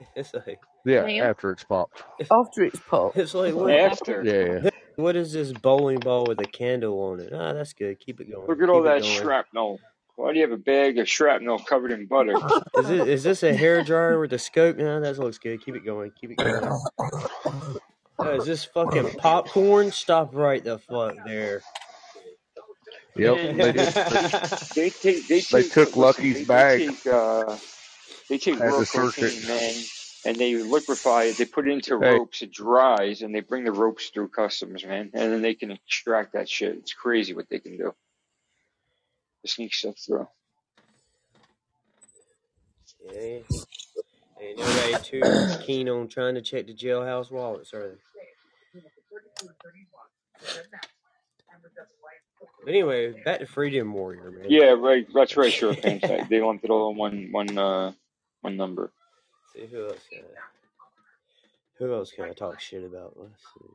[0.16, 1.24] It's like Yeah, Ma'am?
[1.30, 2.02] after it's popped.
[2.30, 3.16] After it's popped.
[3.16, 3.70] it's like what?
[3.72, 4.22] After.
[4.24, 4.62] Yeah.
[4.64, 4.70] yeah.
[4.96, 7.32] What is this bowling ball with a candle on it?
[7.32, 7.98] Ah, that's good.
[8.00, 8.46] Keep it going.
[8.48, 9.20] Look at all Keep it that going.
[9.20, 9.80] shrapnel.
[10.16, 12.34] Why do you have a bag of shrapnel covered in butter?
[12.78, 14.76] Is it is this a hair dryer with a scope?
[14.76, 15.64] No, that looks good.
[15.64, 16.10] Keep it going.
[16.20, 16.78] Keep it going.
[18.30, 19.92] Is this fucking popcorn?
[19.92, 21.62] Stop right the fuck there.
[23.16, 23.42] Yep.
[23.42, 24.04] Man, They they, just
[24.76, 26.84] they take they they take took Lucky's they, they bag.
[26.84, 27.58] take uh
[28.30, 29.90] they take Had raw to search man,
[30.24, 31.38] and they liquefy it.
[31.38, 32.20] They put it into Hey.
[32.20, 32.42] ropes.
[32.42, 36.34] It dries, and they bring the ropes through customs, man, and then they can extract
[36.34, 36.76] that shit.
[36.76, 37.94] It's crazy what they can do.
[39.44, 40.28] To sneak stuff through.
[43.04, 43.40] Yeah,
[44.42, 47.98] ain't nobody too keen on trying to check the jailhouse wallets, they?
[52.64, 54.46] But anyway, back to Freedom Warrior, man.
[54.48, 55.06] Yeah, right.
[55.14, 55.52] That's right.
[55.52, 55.74] Sure.
[55.74, 57.92] They lumped it all in one one uh
[58.42, 58.92] one number.
[59.52, 60.08] see who else.
[60.16, 60.22] Uh,
[61.78, 63.14] who else can I talk shit about?
[63.16, 63.68] Let's see.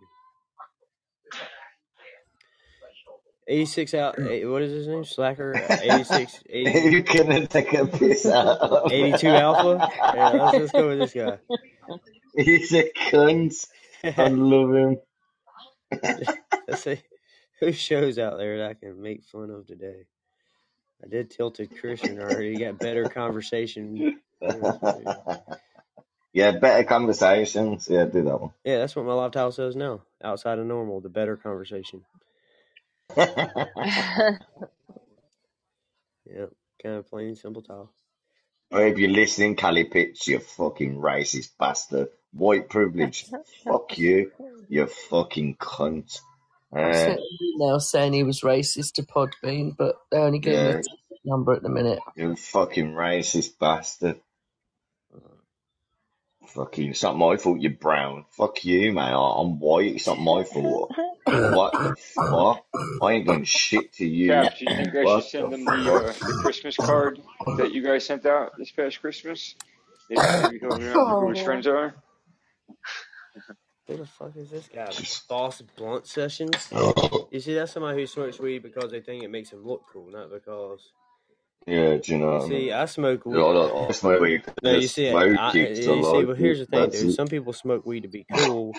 [3.48, 4.20] 86 out.
[4.20, 5.06] What is his name?
[5.06, 5.56] Slacker.
[5.82, 6.44] 86.
[6.50, 9.90] 80, you couldn't take a piss out 82 Alpha.
[10.14, 11.38] Yeah, let's, let's go with this guy.
[12.36, 13.68] He's a cunt.
[14.04, 14.98] I love him.
[16.68, 17.02] Let's see
[17.60, 20.06] who shows out there that I can make fun of today.
[21.04, 22.58] I did tilted Christian already.
[22.58, 24.20] Got better conversation.
[26.34, 27.88] yeah, better conversations.
[27.90, 28.52] Yeah, do that one.
[28.64, 30.02] Yeah, that's what my live tile says now.
[30.24, 32.04] Outside of normal, the better conversation.
[36.26, 36.52] Yep,
[36.84, 37.92] kind of plain simple talk.
[38.72, 42.10] Or if you're listening, Cali Pitts, you fucking racist bastard.
[42.34, 43.26] White privilege.
[43.64, 44.32] Fuck you.
[44.70, 46.20] You fucking cunt.
[46.74, 50.60] I Uh, sent an email saying he was racist to Podbean, but they only gave
[50.60, 50.84] me yeah, a
[51.26, 52.00] number at the minute.
[52.16, 54.20] you fucking racist bastard.
[56.48, 58.26] Fucking, it's not my fault you're brown.
[58.32, 59.02] Fuck you, mate.
[59.02, 59.96] I- I'm white.
[59.96, 60.92] It's not my fault.
[61.28, 62.66] What the fuck?
[63.02, 64.30] I ain't doing shit to you.
[64.30, 67.20] Cap, do you think I should send the them the, uh, the Christmas card
[67.58, 69.56] that you guys sent out this past Christmas?
[70.10, 71.96] Maybe, maybe he'll who his friends are.
[73.88, 74.90] Who the fuck is this guy?
[75.30, 76.70] Boss Blunt Sessions?
[77.32, 80.10] You see, that's somebody who smokes weed because they think it makes them look cool,
[80.12, 80.92] not because.
[81.66, 82.60] Yeah, do you know You what I mean?
[82.62, 83.38] see, I smoke I, weed.
[83.42, 84.44] I, I smoke weed.
[84.64, 87.10] No, you see, smoke I, you see, like but here's the thing, That's dude.
[87.10, 87.14] it.
[87.14, 88.74] Some people smoke weed to be cool.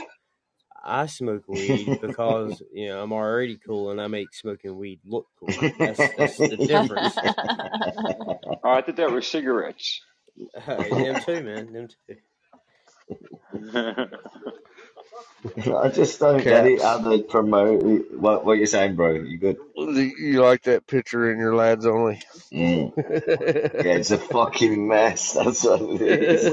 [0.84, 5.26] I smoke weed because you know I'm already cool and I make smoking weed look
[5.38, 5.48] cool.
[5.78, 7.18] That's that's the difference.
[8.64, 10.02] Oh, I thought that was cigarettes.
[10.66, 11.72] them too, man.
[11.72, 12.16] Them too.
[15.76, 16.82] I just don't get it Caps.
[16.82, 17.82] how they promote.
[18.12, 19.12] What what you're saying, bro?
[19.14, 19.58] You good?
[19.76, 22.22] You like that picture in your lads only?
[22.52, 22.92] Mm.
[23.80, 25.32] Yeah, it's a fucking mess.
[25.34, 26.50] That's what it is.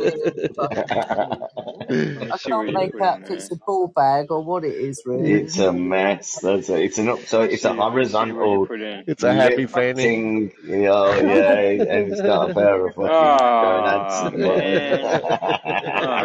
[2.20, 4.76] I I see what can't make out if it's a ball bag or what it
[4.76, 5.42] is, really.
[5.42, 6.40] it's a mess.
[6.42, 7.26] That's a, it's an up.
[7.28, 8.72] So it's see, a I see what you horizontal.
[9.08, 9.94] It's a happy lip fanny.
[9.96, 10.54] thing.
[10.64, 14.26] You know, yeah, and it's got a pair of fucking Oh, gonads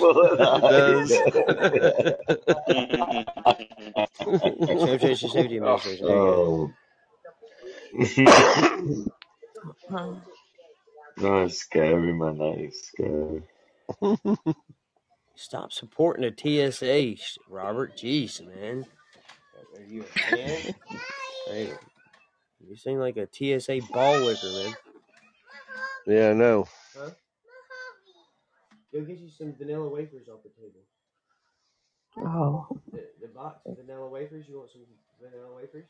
[4.66, 4.86] It that.
[4.86, 6.08] Temptation safety administration.
[6.08, 6.74] There you go.
[9.92, 10.22] oh,
[11.18, 12.38] no, it's scary, man.
[12.38, 13.44] That is scary.
[15.36, 17.16] Stop supporting the TSA,
[17.50, 17.98] Robert.
[17.98, 18.86] Jeez, man.
[19.76, 20.76] Are you a fan?
[22.60, 24.76] Hey, you seem like a TSA ball whipper, man.
[26.08, 26.68] yeah, I know.
[26.98, 27.10] Huh?
[28.94, 30.82] Go get you some vanilla wafers off the table.
[32.18, 34.46] Oh, The, the box of vanilla wafers.
[34.48, 34.82] You want some
[35.22, 35.86] vanilla wafers?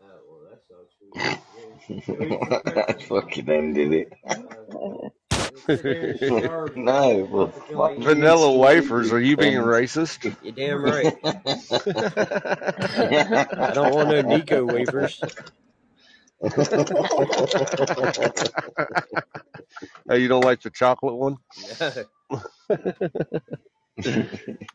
[0.00, 0.06] No.
[0.06, 0.94] Oh well, that sucks.
[2.06, 3.08] Breakfast.
[3.08, 4.12] Fucking ended it.
[4.28, 5.08] Uh,
[5.66, 8.04] Sit there and starve and No, well, not to feel like fuck eating.
[8.04, 9.12] Vanilla wafers?
[9.12, 10.24] Are you being racist?
[10.42, 11.14] You're damn right.
[13.58, 15.20] I don't want no Necco wafers.
[20.08, 21.36] oh, you don't like the chocolate one?
[22.68, 22.70] No.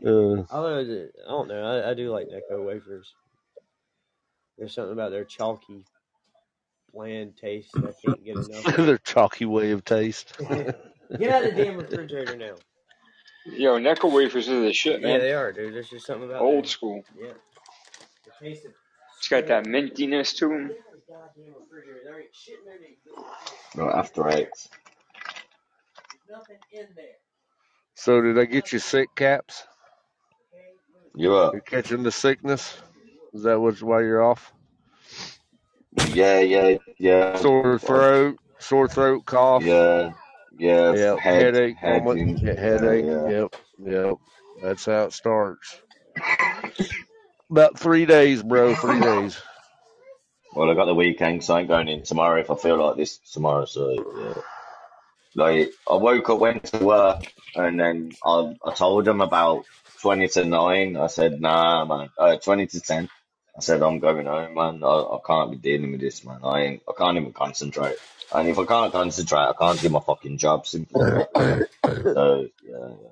[0.05, 3.13] Uh, I don't know, I, I do like Necco wafers.
[4.57, 5.85] There's something about their chalky,
[6.93, 8.85] bland taste I can't get enough of.
[8.85, 10.33] their chalky way of taste.
[11.19, 12.55] Get out of the damn refrigerator now.
[13.45, 15.11] Yo, Necco wafers are the shit, man.
[15.11, 15.21] Yeah, man.
[15.21, 15.73] they are, dude.
[15.75, 16.69] There's just something about Old them.
[16.69, 17.03] school.
[17.19, 17.33] Yeah.
[18.25, 18.71] The taste of
[19.19, 20.67] It's got that mintiness to them.
[20.69, 21.99] Get out of the goddamn refrigerator.
[22.05, 22.77] There ain't shit in there.
[22.79, 24.47] There's no, after eight.
[26.31, 27.05] nothing in there.
[27.95, 29.65] So, did I get you sick, Caps?
[31.15, 31.53] You up?
[31.53, 32.75] You catching the sickness?
[33.33, 34.51] Is that what's why you're off?
[35.95, 37.37] Yeah, yeah, yeah.
[37.37, 39.63] Sore throat, sore throat, cough.
[39.63, 40.13] Yeah,
[40.57, 40.93] yeah.
[40.93, 43.05] Yep, Head, headache, head, moment, in, yeah, headache.
[43.05, 43.29] yeah.
[43.29, 44.15] Yep, yep.
[44.61, 45.79] That's how it starts.
[47.49, 48.73] About three days, bro.
[48.75, 49.39] Three days.
[50.55, 52.97] Well, I got the weekend, so I ain't going in tomorrow if I feel like
[52.97, 53.65] this tomorrow.
[53.65, 54.41] So yeah.
[55.35, 57.23] Like I woke up, went to work,
[57.55, 59.65] and then I I told them about
[59.99, 60.95] twenty to nine.
[60.95, 62.09] I said, nah, man.
[62.17, 63.09] Uh, twenty to ten.
[63.55, 64.83] I said I'm going home, man.
[64.83, 66.39] I, I can't be dealing with this, man.
[66.43, 66.83] I ain't.
[66.87, 67.97] I can't even concentrate.
[68.31, 70.65] And if I can't concentrate, I can't do my fucking job.
[70.65, 71.27] Simple.
[71.85, 73.09] So yeah, yeah.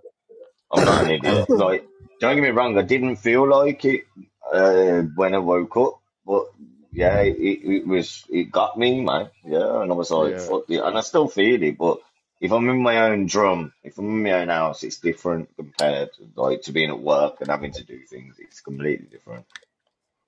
[0.72, 1.50] I'm not an idiot.
[1.50, 1.86] Like,
[2.20, 2.78] don't get me wrong.
[2.78, 4.06] I didn't feel like it
[4.52, 6.46] uh, when I woke up, but
[6.92, 8.24] yeah, it, it was.
[8.30, 9.30] It got me, man.
[9.46, 10.46] Yeah, and I was like, Yeah.
[10.48, 10.82] fuck it.
[10.84, 12.00] And I still feel it, but
[12.40, 16.10] if I'm in my own drum, if I'm in my own house, it's different compared
[16.14, 18.38] to like to being at work and having to do things.
[18.40, 19.46] It's completely different.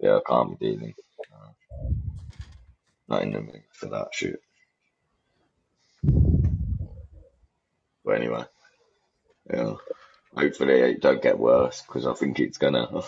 [0.04, 0.94] Yeah, I can't be dealing.
[3.08, 4.42] Not in the mood for that shit.
[8.04, 8.44] But anyway,
[9.50, 9.76] yeah.
[10.36, 12.86] Hopefully it don't get worse because I think it's gonna.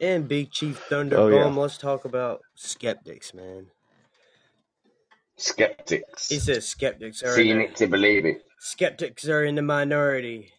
[0.00, 1.48] And Big Chief Oh yeah.
[1.56, 3.68] let's talk about skeptics, man.
[5.36, 6.28] Skeptics.
[6.28, 8.42] He says skeptics are in Seeing the it to believe it.
[8.58, 10.50] skeptics are in the minority.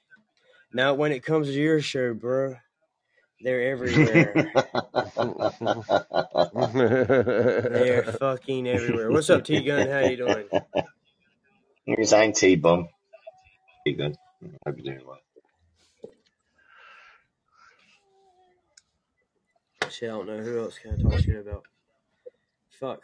[0.72, 2.56] Now, when it comes to your show, bro,
[3.44, 4.34] they're everywhere.
[7.72, 9.12] they're fucking everywhere.
[9.12, 9.90] What's up, T Gun?
[9.90, 10.46] How you doing?
[11.86, 12.88] You're saying T bum.
[13.86, 14.16] Be good.
[14.66, 15.20] Hope you're doing well.
[19.90, 21.64] Shit, I don't know who else can I talk shit about.
[22.80, 23.02] Fuck.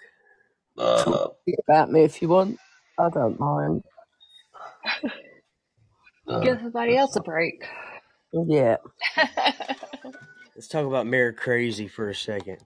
[0.77, 1.27] Uh,
[1.67, 2.57] about me if you want.
[2.97, 3.83] I don't mind.
[6.27, 7.65] uh, Give everybody else a break.
[8.33, 8.77] Yeah.
[10.55, 12.57] Let's talk about Mayor Crazy for a second.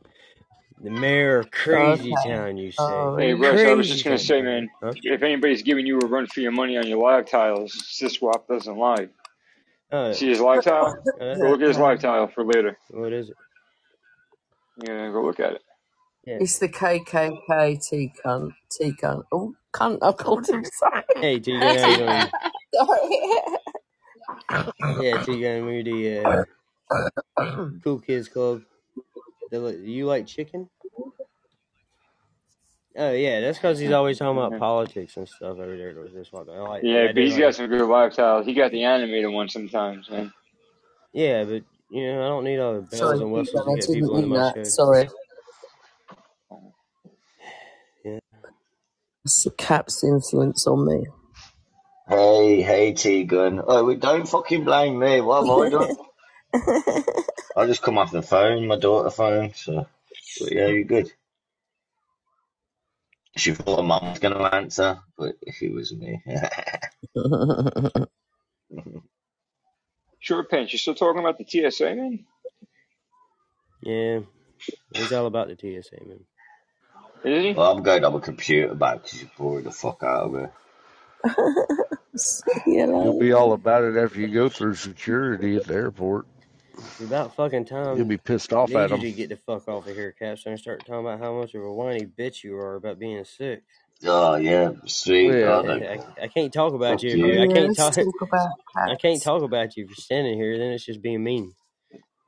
[0.81, 2.15] The mayor of Crazy Okay.
[2.15, 2.79] Town, you say?
[2.79, 3.63] Oh, Hey, really?
[3.63, 4.25] Russ, I was just Crazy gonna Town.
[4.25, 4.93] say, man, Huh?
[5.03, 8.77] if anybody's giving you a run for your money on your live tiles, Syswap doesn't
[8.77, 9.09] lie.
[9.91, 11.03] Uh, See his live tile?
[11.21, 12.77] uh, Go look at his live tile for later.
[12.89, 13.37] what is it?
[14.87, 15.61] Yeah, go look at it.
[16.25, 16.39] Yeah.
[16.39, 18.51] It's the KKK T cunt.
[18.71, 19.23] T cunt.
[19.31, 21.03] Oh, cunt, I called him sorry.
[21.21, 22.33] Hey, T how you doing?
[22.75, 23.59] sorry.
[25.01, 26.45] Yeah, T Gun, we're the
[27.39, 28.61] uh, Cool Kids Club.
[29.51, 30.69] The, you like chicken?
[32.95, 35.93] Oh yeah, that's because he's always talking about politics and stuff over there.
[35.99, 36.83] With this one, I like.
[36.83, 38.45] Yeah, but do he's like- got some good live tiles.
[38.45, 40.31] He got the animated one sometimes, man.
[41.13, 43.71] Yeah, but you know, I don't need all the bells Sorry, and T whistles gun,
[43.71, 44.55] I to get didn't people into mean my that.
[44.55, 44.63] show.
[44.63, 45.09] Sorry.
[48.05, 48.19] Yeah.
[49.25, 51.05] It's the cap's influence on me.
[52.17, 53.61] Hey, hey, Tegan.
[53.65, 55.21] Oh, we don't fucking blame me.
[55.21, 55.97] What have I done?
[57.55, 59.53] I just come off the phone, my daughter phone.
[59.55, 59.87] So,
[60.39, 61.11] but yeah, you're good.
[63.37, 66.21] She thought her mum was going to answer, but if it was me.
[70.19, 72.25] Short Pants, you still talking about the TSA, man?
[73.81, 74.19] Yeah,
[74.91, 76.25] it's all about the TSA, man.
[77.25, 77.53] Is he?
[77.53, 80.45] well, I'm going on my computer back because you bored the fuck out of me.
[82.65, 86.25] You'll be all about it after you go through security at the airport.
[86.77, 87.97] It's about fucking time.
[87.97, 89.01] You'll be pissed off need at you them.
[89.01, 91.63] to get the fuck off of here, Caps, and start talking about how much of
[91.63, 93.63] a whiny bitch you are about being sick.
[94.05, 95.31] Oh, yeah, sweet.
[95.31, 95.59] Yeah.
[95.59, 95.73] I.
[95.73, 97.11] I, I can't talk about you.
[97.11, 97.27] You.
[97.27, 97.93] you I can't talk.
[97.93, 98.49] talk about
[98.91, 100.57] I can't talk about you if you're standing here.
[100.57, 101.53] Then it's just being mean.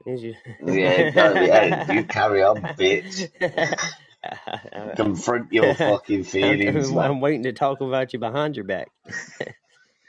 [0.06, 3.30] It's just- Yeah, no, yeah, you carry on, bitch.
[4.96, 6.98] Confront your fucking feelings, I'm.
[6.98, 8.88] I'm waiting to talk about you behind your back.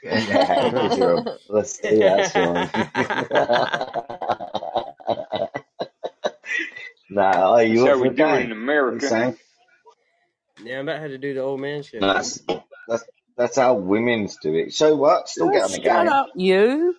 [0.03, 0.21] Yeah,
[0.77, 2.35] 'cause you're a pussy, that's
[7.09, 9.11] nah, are you That's how we for do it in America.
[9.11, 9.37] saying
[10.63, 12.11] Yeah, I'm about to do the old man show.
[12.11, 12.41] that's
[12.87, 13.05] that's
[13.37, 14.73] that's how women's do it.
[14.73, 15.29] So what?
[15.29, 16.07] Still get on the Shut game.
[16.07, 16.95] up, you.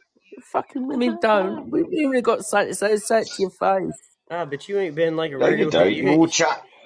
[0.52, 1.70] Fucking women don't.
[1.70, 4.00] We've even got something to say, say it to your face.
[4.30, 5.48] Ah, but you ain't been like a No, radio.
[5.48, 5.94] you don't.
[5.94, 6.32] You You all ain't,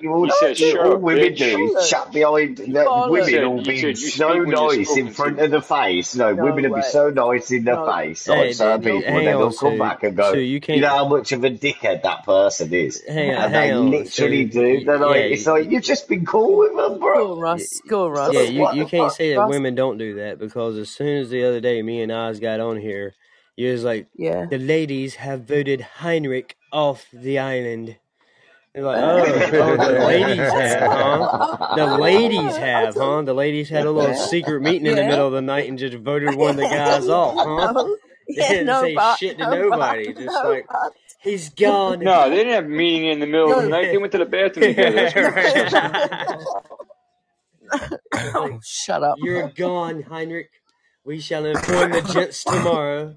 [0.03, 0.05] chat.
[0.05, 2.65] You all, He said, you, "Shut all up, women bitch." do is chat behind the
[3.09, 3.25] women.
[3.31, 6.15] said- will you be so speak when you're nice in front of the face.
[6.17, 7.87] No, No women will be so nice in the No.
[7.93, 8.29] face.
[8.29, 10.47] Like hey, certain d- d- people, hang then they'll come back and go, Sue, you
[10.55, 10.81] you can't.
[10.81, 13.03] know how much of a dickhead that person is.
[13.09, 14.79] Uh, hang on, And they on, literally Sue.
[14.79, 14.85] do.
[14.85, 17.33] They're like, Yeah, it's like, you've just been cool with them, bro.
[17.33, 17.81] on, Russ.
[17.89, 18.33] Go Russ.
[18.35, 19.13] Yeah, you, you can't fuck?
[19.17, 19.51] say that Russ.
[19.51, 22.61] women don't do that because as soon as the other day me and Oz got
[22.61, 23.15] on here,
[23.57, 24.47] you was like, Yeah.
[24.47, 27.97] the ladies have voted Heinrich off the island.
[28.75, 31.75] They're like, oh, oh, the ladies have, huh?
[31.77, 33.21] The ladies have, huh?
[33.23, 35.95] The ladies had a little secret meeting in the middle of the night and just
[35.99, 37.87] voted one of the guys off, huh?
[38.29, 40.13] They didn't no, say but, shit to no, nobody.
[40.13, 40.93] but, Just no, like, but.
[41.23, 41.99] he's gone.
[41.99, 43.87] No, they didn't have a meeting in the middle of the night.
[43.87, 44.95] They went to the bathroom together.
[44.95, 45.73] That's what it was.
[48.15, 48.33] Right.
[48.35, 49.17] Oh, shut up.
[49.19, 50.51] You're gone, Heinrich.
[51.05, 53.13] We shall inform the gents tomorrow.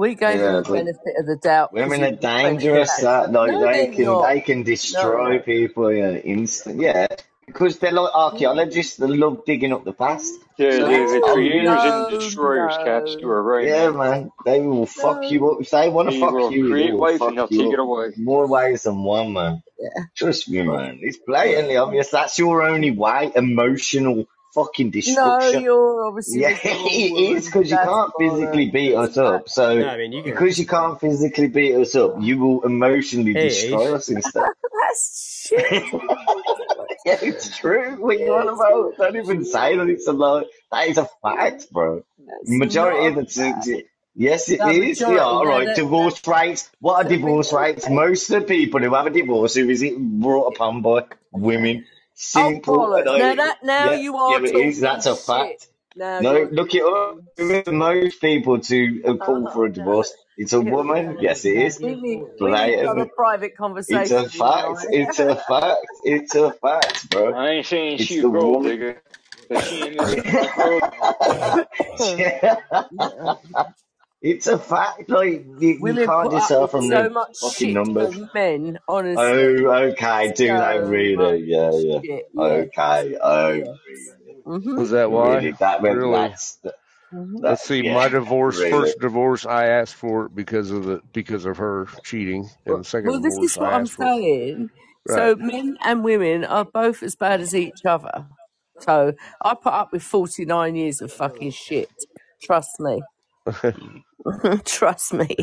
[0.00, 1.70] We gave Yeah, him the but benefit of the doubt.
[1.72, 2.90] 'cause Women are was French dangerous.
[2.98, 4.28] That like uh, No, they can not.
[4.28, 5.40] they can destroy no.
[5.40, 6.80] people in an instant.
[6.80, 7.06] Yeah,
[7.46, 8.96] because they're like archaeologists.
[8.96, 10.34] They love digging up the past.
[10.58, 13.90] The, So the, the creators and the No, destroyers, Caps, you no, are right, yeah,
[13.90, 13.98] man.
[13.98, 15.30] man, they will fuck no.
[15.30, 16.64] you up if they want to He fuck will you.
[16.64, 18.08] They create will life and he'll you take it away.
[18.16, 19.62] more ways than one, man.
[19.78, 20.04] Yeah.
[20.16, 21.00] Trust me, man.
[21.02, 22.10] It's blatantly obvious.
[22.10, 23.32] That's your only way.
[23.34, 25.52] Emotional fucking destruction.
[25.52, 28.72] No, you're obviously Yeah, with the wrong it is because you can't physically bollocks.
[28.72, 29.48] beat us up.
[29.48, 30.32] So No, I mean you can.
[30.32, 33.94] because you can't physically beat us up, you will emotionally Hey, destroy Ace.
[33.94, 34.42] us instead.
[34.80, 35.84] That's shit.
[37.04, 37.96] yeah, it's true.
[38.00, 38.96] What you on about?
[38.98, 40.44] Don't even say that it's a lie.
[40.72, 42.02] That is a fact, bro.
[42.18, 43.84] That's Majority of the a t-
[44.14, 44.98] yes, it No, is.
[44.98, 45.20] They majority.
[45.20, 45.66] are No, right.
[45.66, 46.70] that, Divorce rates.
[46.80, 47.88] What are divorce rates?
[47.88, 51.84] Most of the people who have a divorce who is it brought upon by women.
[52.34, 53.12] Oh Simple and bollocks!
[53.16, 54.80] Now that now Yeah, you are but it is.
[54.80, 55.68] That's a fact.
[55.96, 57.18] Now No, look it up.
[57.38, 57.64] talking.
[57.68, 59.72] Most people to uh, call Oh for a no.
[59.72, 60.12] divorce.
[60.38, 61.18] It's a woman.
[61.20, 61.80] Yes, it is.
[61.80, 63.10] We need we need a Blatant.
[63.16, 63.88] private conversation.
[63.88, 64.78] It's a fact.
[64.78, 64.86] I.
[64.90, 65.86] It's a fact.
[66.04, 67.34] It's a fact, bro.
[67.34, 68.64] I ain't saying It's she a gold woman.
[68.64, 69.02] digger,
[69.48, 70.84] but she ain't missing no gold.
[74.22, 75.10] It's a fact.
[75.10, 78.16] Like you, you can't put decide from so the much fucking shit numbers.
[78.34, 79.66] men, honestly.
[79.66, 80.32] Oh, okay.
[80.32, 81.44] Do they So much really?
[81.46, 82.00] Yeah, yeah.
[82.02, 82.24] shit.
[82.34, 82.44] Yeah.
[82.44, 83.16] Okay.
[83.22, 83.66] Oh, Yes.
[83.86, 84.60] really?
[84.60, 85.36] hmm Was that why?
[85.36, 86.12] Really, that well, Really?
[86.12, 86.74] that's the,
[87.12, 87.82] hmm that, Let's see.
[87.82, 88.70] yeah, My divorce, really.
[88.70, 92.78] first divorce, I asked for it because of the because of her cheating, and Well,
[92.80, 94.12] the second well, this divorce, is what I I'm asked for it.
[94.20, 94.70] saying.
[95.06, 95.16] Right.
[95.16, 98.26] So men and women are both as bad as each other.
[98.80, 101.90] So I put up with 49 years of fucking shit.
[102.42, 103.02] Trust me.
[104.64, 105.36] Trust me.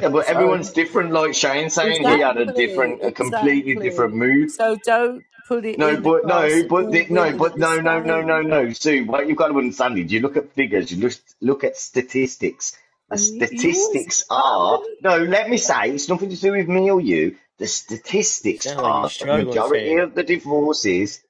[0.00, 1.12] Yeah, but So everyone's different.
[1.12, 4.50] Like Shane saying, he had a exactly, different, a completely different mood.
[4.50, 8.00] So don't put it No, in the but no, but the, no, but no, no,
[8.00, 8.44] no, no, same.
[8.44, 8.72] no.
[8.72, 11.78] Sue, what you've got to understand is you look at figures, you look look at
[11.78, 12.78] statistics.
[13.10, 15.18] The you, you always statistics start are no.
[15.18, 17.36] Let me say, it's nothing to do with me or you.
[17.58, 21.22] The statistics Sound like you're the struggling majority saying of the divorces.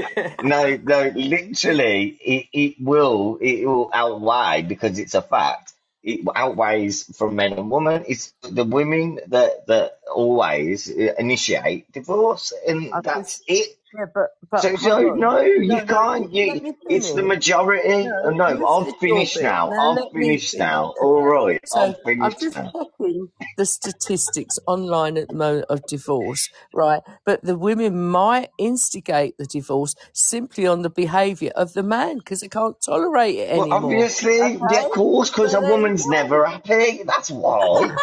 [0.44, 5.74] No, no, literally, it, it will, it will outweigh because it's a fact.
[6.04, 8.06] It outweighs from men and women.
[8.08, 13.78] It's the women that that always uh, initiate divorce, and I that's just it.
[13.98, 15.20] Yeah, but but So, so on.
[15.20, 16.34] no, you No, no, can't.
[16.34, 18.06] You, it's the majority.
[18.06, 19.72] No, uh, No, you I've finished now.
[19.72, 20.94] I've finished now.
[21.02, 22.74] All right, So I've I'm just now.
[23.00, 27.02] checking the statistics online at the moment of divorce, right?
[27.26, 32.42] But the women might instigate the divorce simply on the behaviour of the man because
[32.42, 33.92] they can't tolerate it Well, anymore.
[33.94, 37.04] obviously, yeah, of course, because a woman's never happy.
[37.06, 37.96] That's why.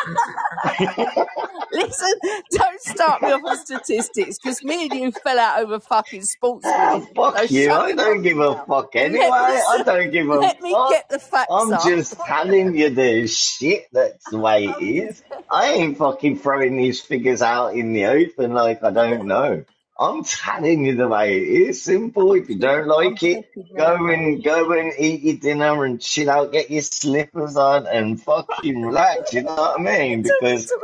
[1.73, 2.15] Listen,
[2.53, 6.67] don't start me off with statistics because me and you fell out over fucking sports
[6.67, 7.09] oh, women.
[7.15, 7.73] fuck So you.
[7.73, 9.29] I don't give a fuck anyway.
[9.31, 10.43] let I don't give a fuck.
[10.43, 11.83] let me get the facts I'm up.
[11.85, 15.23] just telling you the shit that's the way it is.
[15.51, 19.65] I ain't fucking throwing these figures out in the open like I don't know.
[20.03, 21.85] I'm telling you the way it is.
[21.85, 22.33] Simple.
[22.35, 23.47] If you don't like it,
[23.77, 28.21] go and go and eat your dinner and chill out, get your slippers on and
[28.21, 29.33] fucking relax.
[29.33, 30.25] You know what I mean?
[30.41, 30.73] Because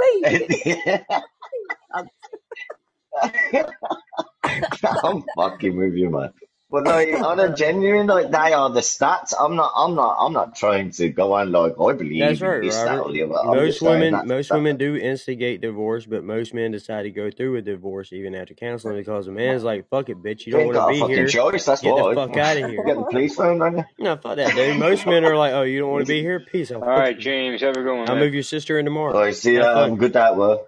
[5.05, 6.33] I'm fucking with you, man.
[6.71, 9.33] But like on a genuine, like they are the stats.
[9.41, 9.73] I'm not.
[9.75, 10.17] I'm not.
[10.21, 13.09] I'm not trying to go on like I believe in right, this, that, Robert.
[13.09, 13.61] or the other.
[13.61, 14.27] Most women, that.
[14.27, 18.13] most that women do instigate divorce, but most men decide to go through with divorce
[18.13, 20.99] even after counseling because the man's like, "Fuck it, bitch, you you don't want to
[20.99, 21.27] got a be here.
[21.27, 21.65] choice.
[21.65, 22.15] That's Get the why.
[22.15, 23.85] fuck out of here." Get the police phone on you.
[23.99, 24.79] No, fuck that, dude.
[24.79, 26.41] Most men are like, "Oh, you don't want to be here?
[26.41, 26.71] Peace.
[26.71, 27.23] I'll All fuck right, you.
[27.23, 28.25] James, have a good one, I'll man.
[28.25, 29.19] move your sister in tomorrow.
[29.19, 29.55] I see.
[29.55, 30.61] Have Um, fun." good that work.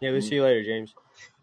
[0.00, 0.94] Yeah, we'll see you later, James.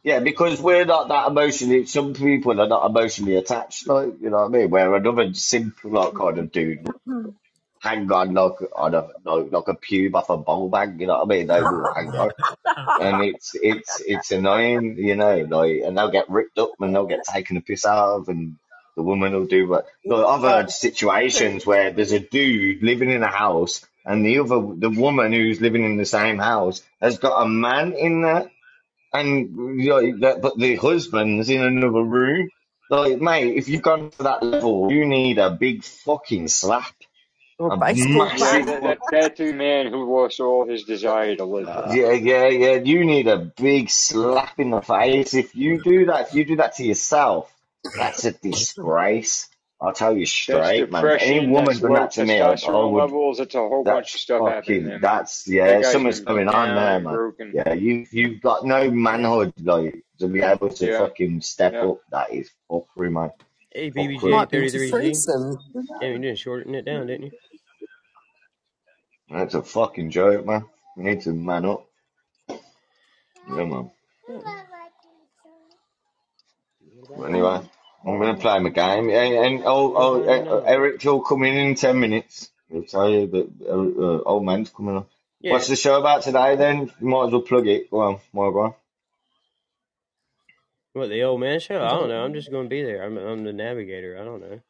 [0.06, 1.88] Yeah, because we're not that emotionally.
[1.88, 3.88] Some people are not emotionally attached.
[3.88, 4.70] Like you know what I mean.
[4.70, 6.88] Where another simple like kind of dude
[7.86, 11.00] hang on like on a like, like a pube off a bowl bag.
[11.00, 11.48] You know what I mean?
[11.48, 12.32] They will hang on.
[13.02, 17.06] and it's it's it's annoying, you know, like, and they'll get ripped up and they'll
[17.06, 18.58] get taken the piss out of, and
[18.96, 19.68] the woman will do.
[19.68, 24.40] But like, I've heard situations where there's a dude living in a house, and the
[24.40, 28.50] other the woman who's living in the same house has got a man in there,
[29.20, 32.50] and you know, that, but the husband's in another room.
[32.90, 36.94] Like, mate, if you've gone to that level, you need a big fucking slap,
[37.58, 41.68] Or a baseball Yeah, massive the man who lost all his desire to live.
[41.68, 42.74] Uh, yeah, yeah, yeah.
[42.76, 45.34] You need a big slap in the face.
[45.34, 47.52] If you do that, if you do that to yourself,
[47.98, 49.50] that's a disgrace.
[49.82, 51.06] I'll tell you straight, man.
[51.20, 52.98] Any woman That's done low that to me, I, I would.
[52.98, 53.40] levels.
[53.40, 55.00] It's a whole bunch That's of stuff happening there.
[55.00, 55.82] That's yeah.
[55.82, 57.14] guy's Something's going on there, man.
[57.16, 57.54] broken.
[57.54, 61.86] Yeah, you you've got no manhood, like to be able to Yeah, fucking step yeah.
[61.86, 62.00] up.
[62.12, 63.32] That is fuckery, man.
[63.74, 64.22] Hey, Fuckery.
[64.22, 64.92] BBJ Might be thirty into three Z.
[64.92, 65.58] threesome.
[66.02, 67.32] Damn, you didn't shorten it down, didn't you?
[69.30, 70.66] That's a fucking joke, man.
[70.98, 71.86] You need to man up.
[73.50, 73.92] Yeah, man.
[77.26, 77.62] Anyway,
[78.06, 80.62] I'm gonna play my game, and, and oh, oh, time is it uh, now?
[80.66, 82.52] Eric, he'll come in in ten minutes.
[82.70, 85.06] He'll tell you that uh, uh, old man's coming on.
[85.42, 85.54] Yeah.
[85.54, 86.56] What's the show about today?
[86.56, 87.92] Then you might as well plug it.
[87.92, 88.74] Go on, well, go on.
[90.94, 91.84] What the old man show?
[91.84, 92.24] I don't know.
[92.24, 93.04] I'm just going to be there.
[93.04, 94.18] I'm I'm the navigator.
[94.20, 94.62] I don't know.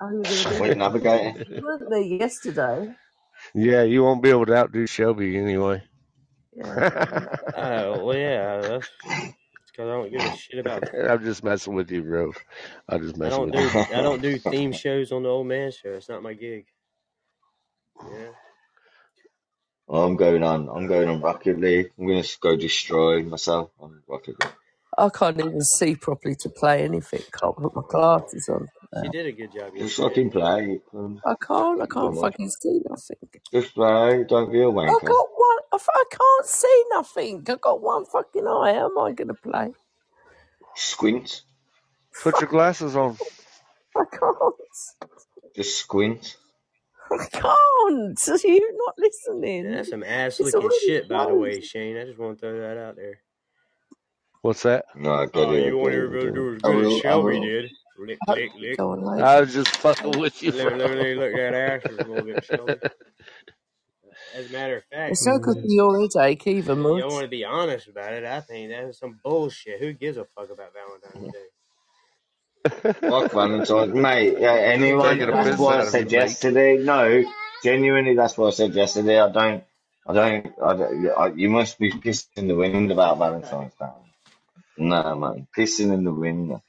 [0.00, 0.74] You're going to be there.
[0.76, 1.44] navigator.
[1.48, 2.94] You weren't there yesterday.
[3.54, 5.82] Yeah, you won't be able to outdo Shelby anyway.
[6.56, 7.26] Yeah.
[7.56, 8.80] Oh well, yeah.
[9.78, 10.84] That's because I don't give a shit about.
[11.10, 12.32] I'm just messing with you, bro.
[12.88, 13.86] I'm just I messing don't with do you.
[13.94, 15.90] I don't do theme shows on the old man show.
[15.94, 16.66] It's not my gig.
[18.02, 18.30] Yeah.
[19.90, 20.68] I'm going on.
[20.68, 21.92] I'm going on Rocket League.
[21.98, 24.54] I'm gonna go destroy myself on Rocket League.
[24.98, 27.22] I can't even see properly to play anything.
[27.32, 28.68] Can't put my glasses on.
[29.02, 29.96] She did a good job Just yesterday.
[29.96, 30.80] fucking play.
[30.94, 31.82] Um, I can't.
[31.82, 33.16] I can't fucking see nothing.
[33.52, 34.24] Just play.
[34.28, 35.04] Don't be a I wanker.
[35.04, 35.57] got one.
[35.78, 37.44] I f- I can't see nothing.
[37.48, 38.74] I've got one fucking eye.
[38.74, 39.74] How am I going to play?
[40.76, 41.42] Squint.
[42.22, 43.18] Put your glasses on.
[43.96, 44.54] I can't.
[45.56, 46.36] Just squint.
[47.12, 48.44] I can't.
[48.44, 49.70] You're not listening.
[49.72, 51.62] that's some ass It's licking already shit, by the way, closed.
[51.62, 51.96] Shane.
[51.98, 53.20] I just want to throw that out there.
[54.42, 54.86] What's that?
[54.96, 55.66] No, I get Oh, it.
[55.68, 56.56] I you want get everybody to get do it.
[56.56, 57.02] as I good as will.
[57.08, 57.40] I Shelby will.
[57.40, 57.70] did.
[57.98, 58.80] Lick, lick, lick.
[58.80, 60.76] Go on I was just fucking with you, Let, let, bro.
[60.78, 62.78] let me look that ass a little bit, Shelby.
[64.34, 67.12] As a matter of fact, It's not good for your headache either, you don't much.
[67.12, 68.24] want to be honest about it.
[68.24, 69.80] I think that's some bullshit.
[69.80, 71.46] Who gives a fuck about Valentine's Day?
[73.08, 74.36] Fuck Valentine's, mate.
[74.40, 75.20] Yeah, anyone.
[75.20, 76.12] Taking a That's piss what I out of said mate.
[76.12, 76.78] yesterday.
[76.78, 77.24] No,
[77.64, 79.20] genuinely, that's what I said yesterday.
[79.20, 79.64] I don't.
[80.06, 80.46] I don't.
[80.64, 83.86] I don't I, you must be pissing in the wind about Valentine's Day.
[84.78, 86.60] Nah, man, pissing in the wind.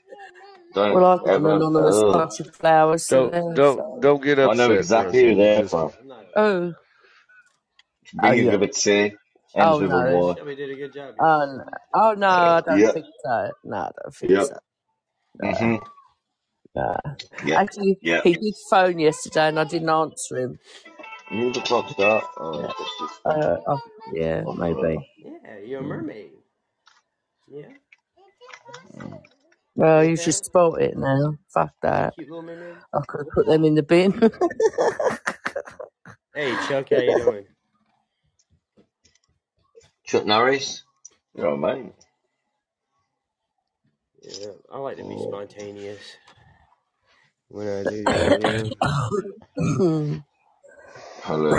[0.73, 1.49] Don't Well, I've got an ever.
[1.49, 2.11] anonymous Ugh.
[2.11, 4.01] bunch of flowers for Don't them, don't so.
[4.01, 5.35] don't get I know upset, exactly who Russell.
[5.35, 5.91] they're Just from.
[6.01, 6.25] I'm not.
[6.35, 6.73] Oh,
[8.19, 8.55] oh Beginning yeah.
[8.55, 9.13] of a T,
[9.55, 10.01] ends Oh with a no.
[10.01, 10.35] Y.
[10.35, 11.15] Shelby did a good job.
[11.19, 11.65] Oh no.
[11.93, 12.93] Oh no, I don't Yep.
[12.93, 13.51] think so.
[13.65, 14.41] No, I don't think Yep.
[14.41, 14.57] so.
[15.35, 15.81] No, Mhm.
[16.75, 16.97] no.
[17.45, 17.61] Yep.
[17.61, 18.23] Actually, Yep.
[18.23, 20.59] he did phone yesterday, and I didn't answer him.
[21.29, 22.23] Who the fuck's that?
[22.37, 22.73] Oh, Yeah.
[22.99, 23.79] just Uh, oh,
[24.13, 24.99] yeah, fuck maybe.
[25.17, 25.85] Yeah, you're a Mm.
[25.85, 26.31] mermaid.
[27.47, 27.69] Yeah,
[29.75, 31.35] Well, like you should spot it now.
[31.53, 32.15] Fuck that.
[32.15, 32.29] Cute.
[32.93, 34.13] I could put them in the bin.
[36.35, 37.45] Hey, Chuck, how you doing?
[40.09, 40.83] Chuck Norris.
[41.35, 41.93] You're all mate.
[44.21, 45.27] Yeah, I like to be Oh.
[45.29, 46.01] spontaneous
[47.49, 48.73] when I do that.
[49.57, 50.21] You
[51.21, 51.51] Hello.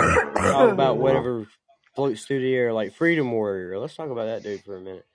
[0.51, 1.47] talk about whatever
[1.95, 3.79] floats through the air, like Freedom Warrior.
[3.79, 5.05] Let's talk about that dude for a minute.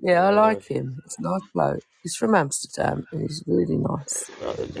[0.00, 1.00] yeah, I Uh, like him.
[1.06, 1.82] It's a nice bloke.
[2.02, 4.24] He's from Amsterdam, and he's really nice.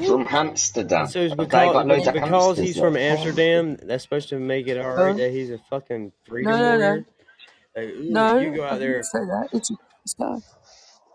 [0.06, 1.06] From Amsterdam.
[1.06, 2.96] so it's because got loads of because he's from?
[2.96, 5.12] Amsterdam, that's supposed to make it all Huh?
[5.14, 7.04] that he's a fucking freedom No, no, no.
[7.76, 7.88] Warrior.
[7.88, 9.48] Like, ooh, No, you go I out there, didn't say that.
[9.52, 10.56] It's just this.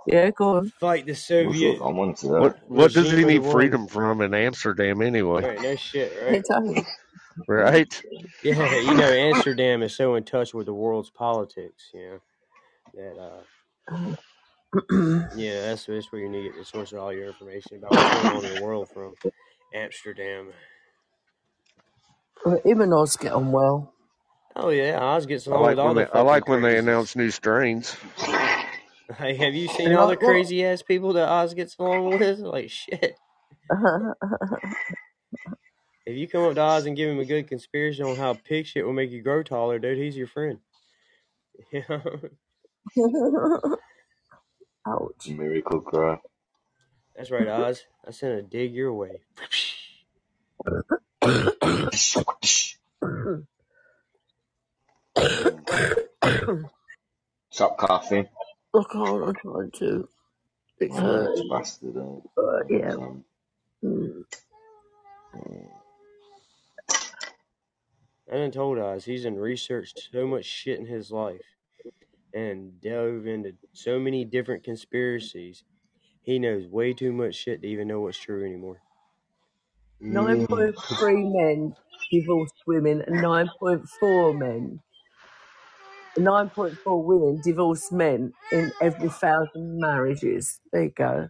[0.08, 0.74] Yeah, go on.
[0.80, 1.82] fight the What's Soviet?
[1.82, 2.58] I'm onto What that.
[2.68, 3.48] what does regime he of the need world.
[3.48, 5.44] freedom from in Amsterdam anyway?
[5.44, 6.46] Right, no shit, Hey, right?
[6.52, 6.86] Tony.
[7.48, 8.04] Right?
[8.44, 12.20] Yeah, you know, Amsterdam is so in touch with the world's politics, you know,
[12.96, 13.44] that, uh,
[15.34, 17.96] yeah, that's, that's where you need to get the source of all your information about
[17.96, 19.14] what's going on in the world from.
[19.74, 20.54] Amsterdam.
[22.46, 23.95] Well, him and Oz get on well.
[24.56, 26.62] Oh, yeah, Oz gets I along like with all when the they I like when
[26.62, 27.96] they announce new strains.
[29.20, 32.40] Hey, have you seen all the crazy ass people that Oz gets along with?
[32.40, 33.16] Like, shit.
[36.06, 38.68] If you come up to Oz and give him a good conspiracy on how pig
[38.68, 40.60] shit will make you grow taller, dude, he's your friend.
[41.72, 42.00] Yeah.
[44.88, 45.30] Ouch.
[45.30, 46.20] Miracle-Gro.
[47.16, 47.86] That's right, Oz.
[48.08, 49.22] I sent a dig your way.
[57.52, 58.28] Stop coughing.
[58.76, 59.24] I can't.
[59.24, 60.10] I'm trying to.
[60.80, 61.50] It's Oh, hurting.
[61.50, 61.98] bastard.
[62.36, 62.96] But yeah.
[62.98, 63.26] Um,
[63.84, 64.24] Mm.
[68.32, 71.46] I done told Oz he's done researched so much shit in his life
[72.34, 75.64] and dove into so many different conspiracies.
[76.24, 78.82] He knows way too much shit to even know what's true anymore.
[80.10, 81.76] Nine point three men
[82.12, 84.82] divorced women, and nine point four men.
[86.18, 90.60] Nine point four women divorced men in every thousand marriages.
[90.74, 91.30] There you go.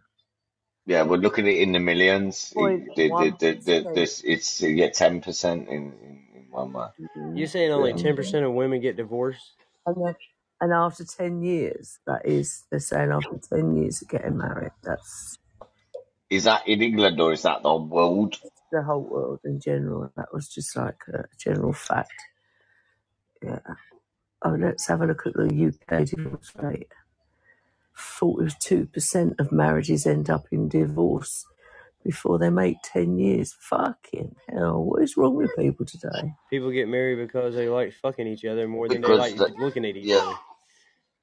[0.85, 2.53] Yeah, we're looking at it in the millions.
[2.55, 6.47] Point It, the, the, the, the, this, it's you get ten percent in, in, in
[6.51, 6.93] one month.
[7.33, 8.01] You're saying only Yeah.
[8.03, 9.53] ten percent of women get divorced?
[9.85, 10.15] And then,
[10.61, 15.39] and after ten years, that is, they're saying after ten years of getting married, that's
[16.29, 18.39] Is that in England or is that the whole world?
[18.71, 20.11] the whole world in general.
[20.17, 22.13] That was just like a general fact.
[23.43, 23.59] Yeah.
[24.45, 26.91] Oh, let's have a look at the UK divorce rate.
[27.93, 31.47] Forty-two percent of marriages end up in divorce
[32.03, 33.55] before they make ten years.
[33.59, 34.83] Fucking hell!
[34.83, 36.35] What is wrong with people today?
[36.51, 39.83] People get married because they like fucking each other more than they like the, looking
[39.83, 40.37] at each yeah, other.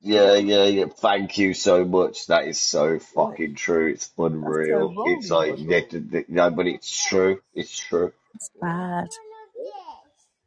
[0.00, 0.86] yeah, yeah, yeah.
[0.86, 2.26] Thank you so much.
[2.26, 3.92] That is so fucking true.
[3.92, 4.94] It's unreal.
[5.06, 7.40] It's like, the, the, the, no, but it's true.
[7.54, 8.12] It's true.
[8.34, 9.06] It's bad.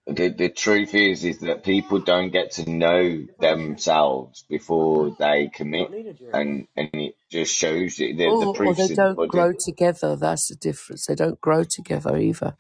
[0.08, 5.88] The, the truth is, is that people don't get to know themselves before they commit,
[5.88, 6.34] Don't need a drink.
[6.34, 8.18] and and it just shows it.
[8.18, 9.28] The, the Or, or proof's they in the don't pudding.
[9.28, 10.16] grow together.
[10.18, 11.08] That's the difference.
[11.08, 12.58] They don't grow together either.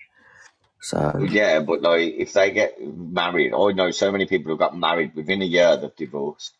[0.81, 4.77] So Yeah, but like if they get married, I know so many people who got
[4.77, 6.53] married within a year they've divorced.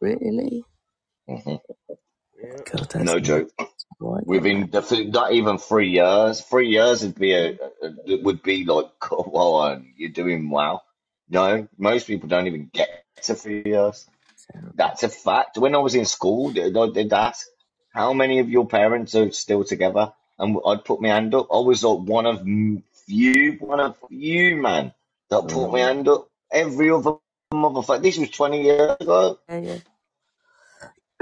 [0.00, 0.64] really,
[2.42, 2.62] Yeah.
[2.72, 3.50] God, that's No joke.
[4.00, 4.24] Right.
[4.26, 6.40] Within the, th- not even three years.
[6.42, 7.58] Three years would be a,
[8.06, 10.84] it would be like, come on, you're doing well.
[11.30, 14.06] No, most people don't even get to three years.
[14.74, 15.58] That's a fact.
[15.58, 17.46] When I was in school, they- they- they'd ask,
[17.94, 20.12] how many of your parents are still together?
[20.38, 21.48] And I'd put my hand up.
[21.52, 22.42] I was like one of
[23.06, 24.94] few, one of few, man,
[25.30, 25.88] that put my Mm.
[25.88, 26.28] hand up.
[26.52, 27.16] Every other
[27.52, 28.02] motherfucker.
[28.02, 29.38] This was 20 years ago.
[29.48, 29.78] Yeah, yeah.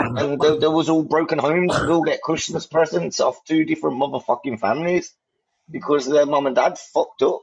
[0.05, 3.97] And there, there was all broken homes We all get Christmas presents off two different
[3.97, 5.13] motherfucking families
[5.71, 7.41] because their mum and dad fucked up.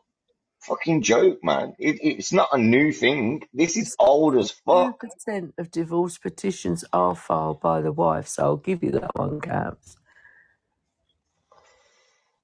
[0.62, 1.74] Fucking joke, man.
[1.80, 3.42] It, it's not a new thing.
[3.52, 5.02] This is old as fuck.
[5.28, 9.42] 2% of divorce petitions are filed by the wife, so I'll give you that one,
[9.42, 9.98] Caps.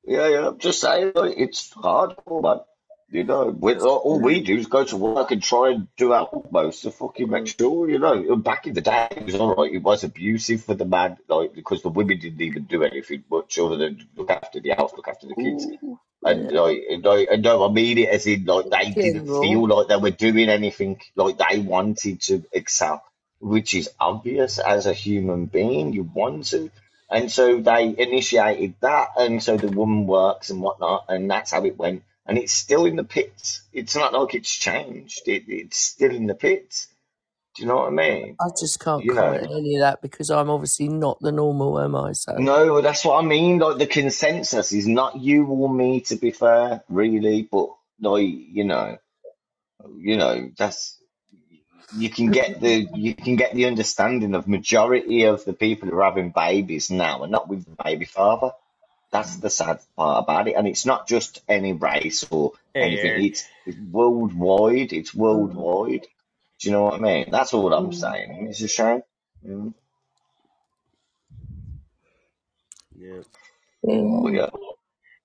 [0.03, 0.47] Yeah, yeah.
[0.47, 2.65] I'm just saying, it's hard, but
[3.09, 6.27] you know, we, all we do is go to work and try and do our
[6.31, 7.57] utmost to fucking make mm.
[7.57, 8.35] sure, you know.
[8.35, 9.73] Back in the day, it was all right.
[9.73, 13.57] It was abusive for the man, like because the women didn't even do anything much
[13.59, 15.65] other than look after the house, look after the kids.
[15.65, 16.59] Ooh, And yeah.
[16.59, 19.95] like, and I, and I mean it as in like they didn't feel like they
[19.95, 23.05] were doing anything like they wanted to excel,
[23.39, 25.93] which is obvious as a human being.
[25.93, 26.71] You want to,
[27.09, 31.63] and so they initiated that, and so the woman works and whatnot, and that's how
[31.63, 32.03] it went.
[32.27, 33.61] And it's still in the pits.
[33.73, 35.27] It's not like it's changed.
[35.27, 36.89] It, it's still in the pits.
[37.55, 38.39] Do you know what I mean?
[38.41, 39.57] I just can't You comment know.
[39.57, 42.13] any of that because I'm obviously not the normal, am I?
[42.13, 43.59] So No, that's what I mean.
[43.59, 47.47] Like the consensus is not you or me, to be fair, really.
[47.51, 47.69] But
[48.01, 48.97] like you know,
[49.97, 50.97] you know, that's
[51.95, 55.97] you can get the you can get the understanding of majority of the people who
[55.99, 58.51] are having babies now are not with the baby father.
[59.11, 63.25] That's the sad part about it, and it's not just any race or Hey, anything.
[63.25, 64.91] It's, it's worldwide.
[64.93, 66.05] It's worldwide.
[66.59, 67.25] Do you know what I mean?
[67.31, 68.31] That's all I'm saying.
[68.31, 69.01] and It's a shame.
[69.47, 69.73] Mm.
[72.99, 73.21] Yeah.
[73.83, 74.39] But yeah.
[74.41, 74.49] yeah.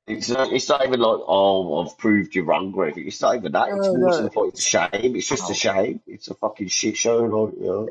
[0.06, 3.06] It's not, it's not even like, oh, I've proved you wrong or anything.
[3.06, 3.68] It's not even that.
[3.68, 4.22] It's No, more to no.
[4.24, 5.16] the point, it's a shame.
[5.16, 6.00] It's just a shame.
[6.06, 7.18] It's a fucking shit show.
[7.18, 7.88] Like, you know,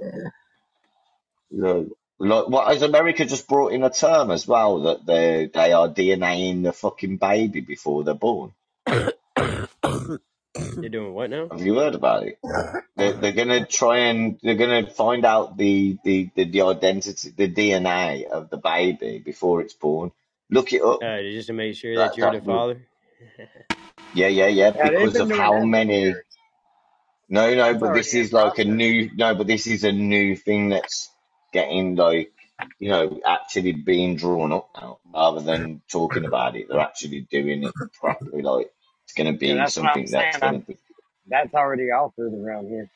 [1.52, 1.89] you know,
[2.22, 5.90] like, what, has America just brought in a term as well that they they are
[5.90, 8.54] DNAing the fucking baby before they're born?
[8.86, 9.18] They're
[10.90, 11.48] doing what now?
[11.50, 12.40] Have you heard about it?
[12.96, 17.52] They're, they're gonna try and they're gonna find out the, the, the, the identity, the
[17.52, 20.12] DNA of the baby before it's born.
[20.50, 21.02] Look it up.
[21.02, 22.82] Uh, just to make sure That, that you're the that will, father.
[24.14, 26.02] yeah, yeah, yeah, Yeah, because of how many.
[26.02, 26.24] years.
[27.30, 30.70] No, no, but this is like a new, no, but this is a new thing
[30.70, 31.10] that's
[31.54, 32.34] getting like,
[32.80, 36.68] you know, actually being drawn up now rather than talking about it.
[36.70, 38.41] They're actually doing it properly.
[38.43, 38.72] Like,
[39.06, 40.34] it's going to Yeah, be that's what I'm something saying.
[40.34, 40.78] that's going to be,
[41.28, 42.89] that's already offered around here.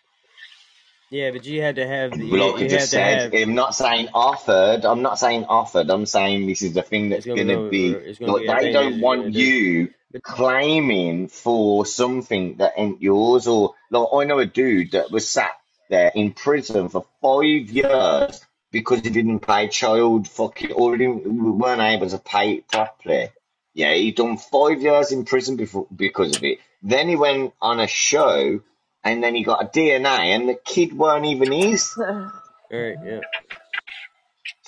[1.12, 3.34] Yeah, but you had to have the, you, like I you just said, have.
[3.34, 4.86] I'm not saying offered.
[4.86, 5.90] I'm not saying offered.
[5.92, 8.02] I'm saying this is the thing that's gonna be be, no.
[8.04, 9.54] It's gonna like, be a they don't want gonna do.
[9.54, 9.94] you
[10.24, 15.54] claiming for something that ain't yours or like I know a dude that was sat
[15.90, 21.58] there in prison for five years because he didn't pay child fucking or he didn't,
[21.58, 23.30] weren't able to pay it properly.
[23.74, 26.60] Yeah, he done five years in prison before because of it.
[26.82, 28.62] Then he went on a show
[29.04, 31.94] and then he got a DNA and the kid weren't even his.
[31.98, 32.32] right,
[32.72, 33.22] yeah.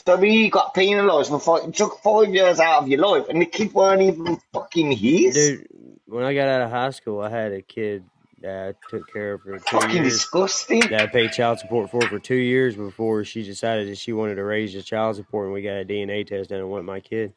[0.05, 3.45] So he got penalised for five, took five years out of your life and the
[3.45, 5.35] kid weren't even fucking his.
[5.35, 5.67] Dude,
[6.05, 8.05] when I got out of high school, I had a kid
[8.41, 10.13] that I took care of for two Fucking years.
[10.13, 10.81] disgusting.
[10.81, 14.35] That I paid child support for for two years before she decided that she wanted
[14.35, 16.99] to raise the child support, and we got a DNA test done and went my
[16.99, 17.33] kid.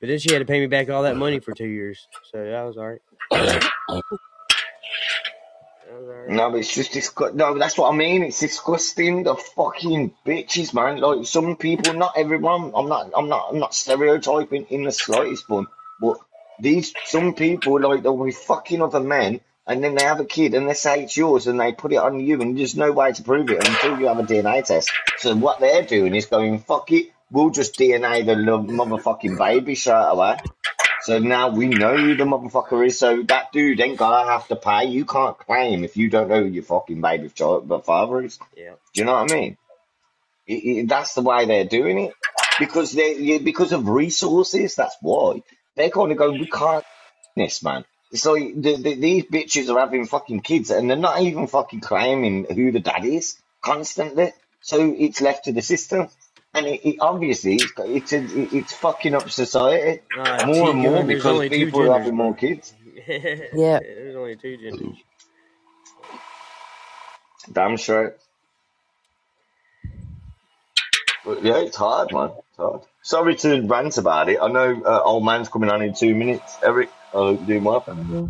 [0.00, 2.44] But then she had to pay me back all that money for two years, so
[2.44, 3.00] that was all right.
[5.86, 6.30] That was all right.
[6.30, 7.36] No, but it's just disgusting.
[7.36, 8.22] No, that's what I mean.
[8.22, 9.24] It's disgusting.
[9.24, 10.98] The fucking bitches, man.
[11.00, 12.72] Like some people, not everyone.
[12.74, 13.10] I'm not.
[13.16, 13.48] I'm not.
[13.50, 15.66] I'm not stereotyping in the slightest, but
[16.00, 16.18] but
[16.60, 20.54] these some people like they'll be fucking other men, and then they have a kid,
[20.54, 23.12] and they say it's yours, and they put it on you, and there's no way
[23.12, 24.90] to prove it until you have a DNA test.
[25.18, 30.08] So what they're doing is going, fuck it, we'll just DNA the motherfucking baby straight
[30.10, 30.38] away.
[31.02, 32.96] So now we know who the motherfucker is.
[32.96, 34.84] So that dude ain't gonna have to pay.
[34.84, 38.38] You can't claim if you don't know who your fucking baby child, but father is.
[38.56, 38.74] Yeah.
[38.94, 39.56] Do you know what I mean?
[40.46, 42.14] It, it, that's the way they're doing it
[42.58, 44.76] because they because of resources.
[44.76, 45.42] That's why
[45.74, 46.30] they're going to go.
[46.30, 46.84] We can't
[47.36, 47.84] this, man.
[48.12, 51.80] It's like the, the, these bitches are having fucking kids and they're not even fucking
[51.80, 54.32] claiming who the dad is constantly.
[54.60, 56.08] So it's left to the system.
[56.54, 61.02] And it, it obviously it's it's, a, it's fucking up society Uh, more and more
[61.04, 62.74] because only two people are having more kids.
[63.08, 63.80] Yeah.
[63.82, 64.96] there's only two genders.
[67.50, 68.12] Damn straight.
[71.24, 72.32] But yeah, it's hard, man.
[72.50, 72.82] It's hard.
[73.00, 74.38] Sorry to rant about it.
[74.40, 76.90] I know uh, old man's coming on in two minutes, Eric.
[77.14, 77.80] I'll do my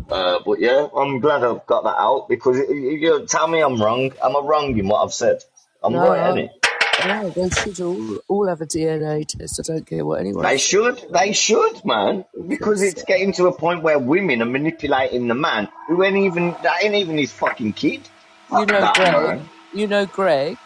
[0.09, 3.61] uh, but yeah, I'm glad I've got that out because it, it, you tell me
[3.61, 4.11] I'm wrong.
[4.23, 5.43] Am I wrong in what I've said?
[5.81, 6.51] I'm No, right, ain't it?
[7.07, 9.59] no, they should all, all have a DNA test.
[9.59, 11.03] I don't care what anyone They should.
[11.11, 12.25] They should, man.
[12.33, 16.17] Because Because it's getting to a point where women are manipulating the man who ain't
[16.17, 18.07] even that ain't even his fucking kid.
[18.51, 19.13] you know that, Greg.
[19.13, 19.49] man.
[19.73, 20.57] You know Greg.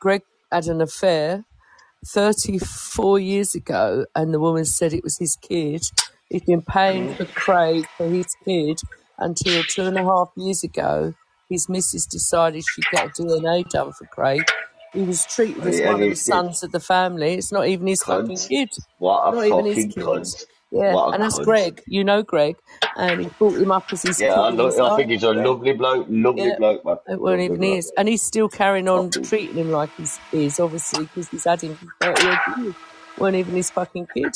[0.00, 1.44] Greg had an affair
[2.06, 5.82] 34 years ago, and the woman said it was his kid.
[6.32, 8.78] He's been paying for Craig for his kid
[9.18, 11.12] until two and a half years ago.
[11.50, 14.42] His missus decided she'd get a DNA done for Craig.
[14.94, 17.34] He was treated as Yeah, one of the sons of the family.
[17.34, 18.70] It's not even his fucking kid.
[18.98, 20.04] What a Not even his fucking kid.
[20.04, 20.44] cunt.
[20.70, 21.44] Yeah, What a and that's cunt.
[21.44, 21.82] Greg.
[21.86, 22.56] You know Greg,
[22.96, 24.38] and he brought him up as his Yeah, kid.
[24.38, 26.56] I, and know, he's I like, think he's a lovely bloke, lovely Yeah.
[26.58, 26.96] bloke, man.
[27.08, 27.74] It weren't Lovely even bloke.
[27.74, 27.92] his.
[27.98, 31.60] And he's still carrying on Fucking, treating him like he's his, obviously, because he's had
[31.60, 32.74] him for 30 odd years.
[33.18, 34.32] Weren't even his fucking kid.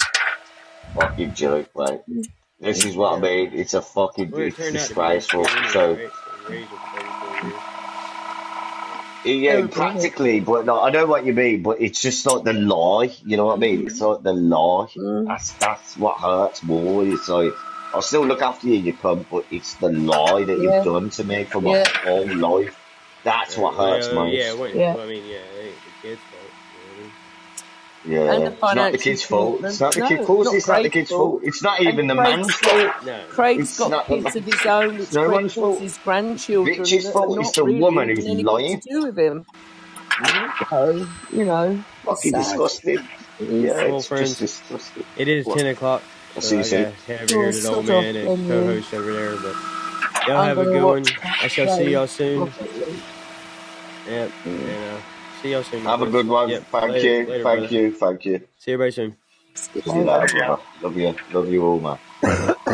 [0.95, 2.03] Fucking joke, mate.
[2.61, 3.53] This is what I mean.
[3.55, 5.45] It's a fucking, it's turned out to be his disgraceful.
[5.65, 6.13] So, right?
[6.13, 7.63] So he raised him for 34 years.
[9.25, 10.15] yeah, Terrible, isn't it?
[10.15, 13.37] practically, but no, I know what you mean, but it's just like the lie, you
[13.37, 13.87] know what I mean?
[13.87, 14.89] It's like the lie.
[14.97, 15.27] Mm.
[15.27, 17.07] That's, that's what hurts more.
[17.07, 17.53] It's like,
[17.93, 21.11] I'll still look after you, you cunt, but it's the lie that Yeah, you've done
[21.11, 22.79] to me for my yeah, whole life.
[23.25, 24.35] That's Uh, what hurts well, most.
[24.35, 24.95] yeah, it wasn't, yeah.
[24.95, 26.43] well, I mean, yeah, it ain't the kid's fault.
[26.97, 27.11] You know
[28.07, 29.65] And Yeah, the it's not the kid's fault.
[29.65, 30.15] It's not the No, kid.
[30.15, 31.31] Of it's course, not it's not the kid's fault.
[31.33, 31.43] fault.
[31.45, 32.73] It's not And even the Craig's man's fault.
[32.73, 32.95] fault.
[32.95, 33.17] what I mean?
[33.19, 33.25] No.
[33.29, 35.81] Craig's It's got not the kids of his own, It's no one's fault.
[35.81, 37.39] his grandchildren, Rich's fault.
[37.41, 38.81] It's the really woman even who's anything to lying.
[38.89, 39.47] do with him.
[40.21, 40.55] Mhm.
[40.71, 42.39] So, you know, Fucking sad.
[42.43, 43.09] disgusting.
[43.39, 45.05] Yeah, Well, it's just friends, disgusting.
[45.17, 45.59] it is What?
[45.59, 46.03] 10 o'clock,
[46.37, 46.83] I'll so see you I soon.
[46.85, 49.61] gotta head over here Oh, old man and then, co-host over there, but
[50.27, 51.19] y'all I'm have a good one.
[51.43, 52.53] I shall see y'all soon.
[52.53, 53.05] properly.
[54.07, 55.03] Yep, and uh,
[55.43, 56.51] see y'all soon, Have a good one.
[56.51, 57.27] Yep, Thank later, you.
[57.27, 57.73] later, Thank brother.
[57.73, 57.93] you.
[57.93, 58.41] Thank you.
[58.59, 59.17] See everybody soon.
[59.57, 60.29] See you See you later.
[60.35, 60.59] later.
[60.83, 61.17] Love you.
[61.33, 61.99] Love you all, man.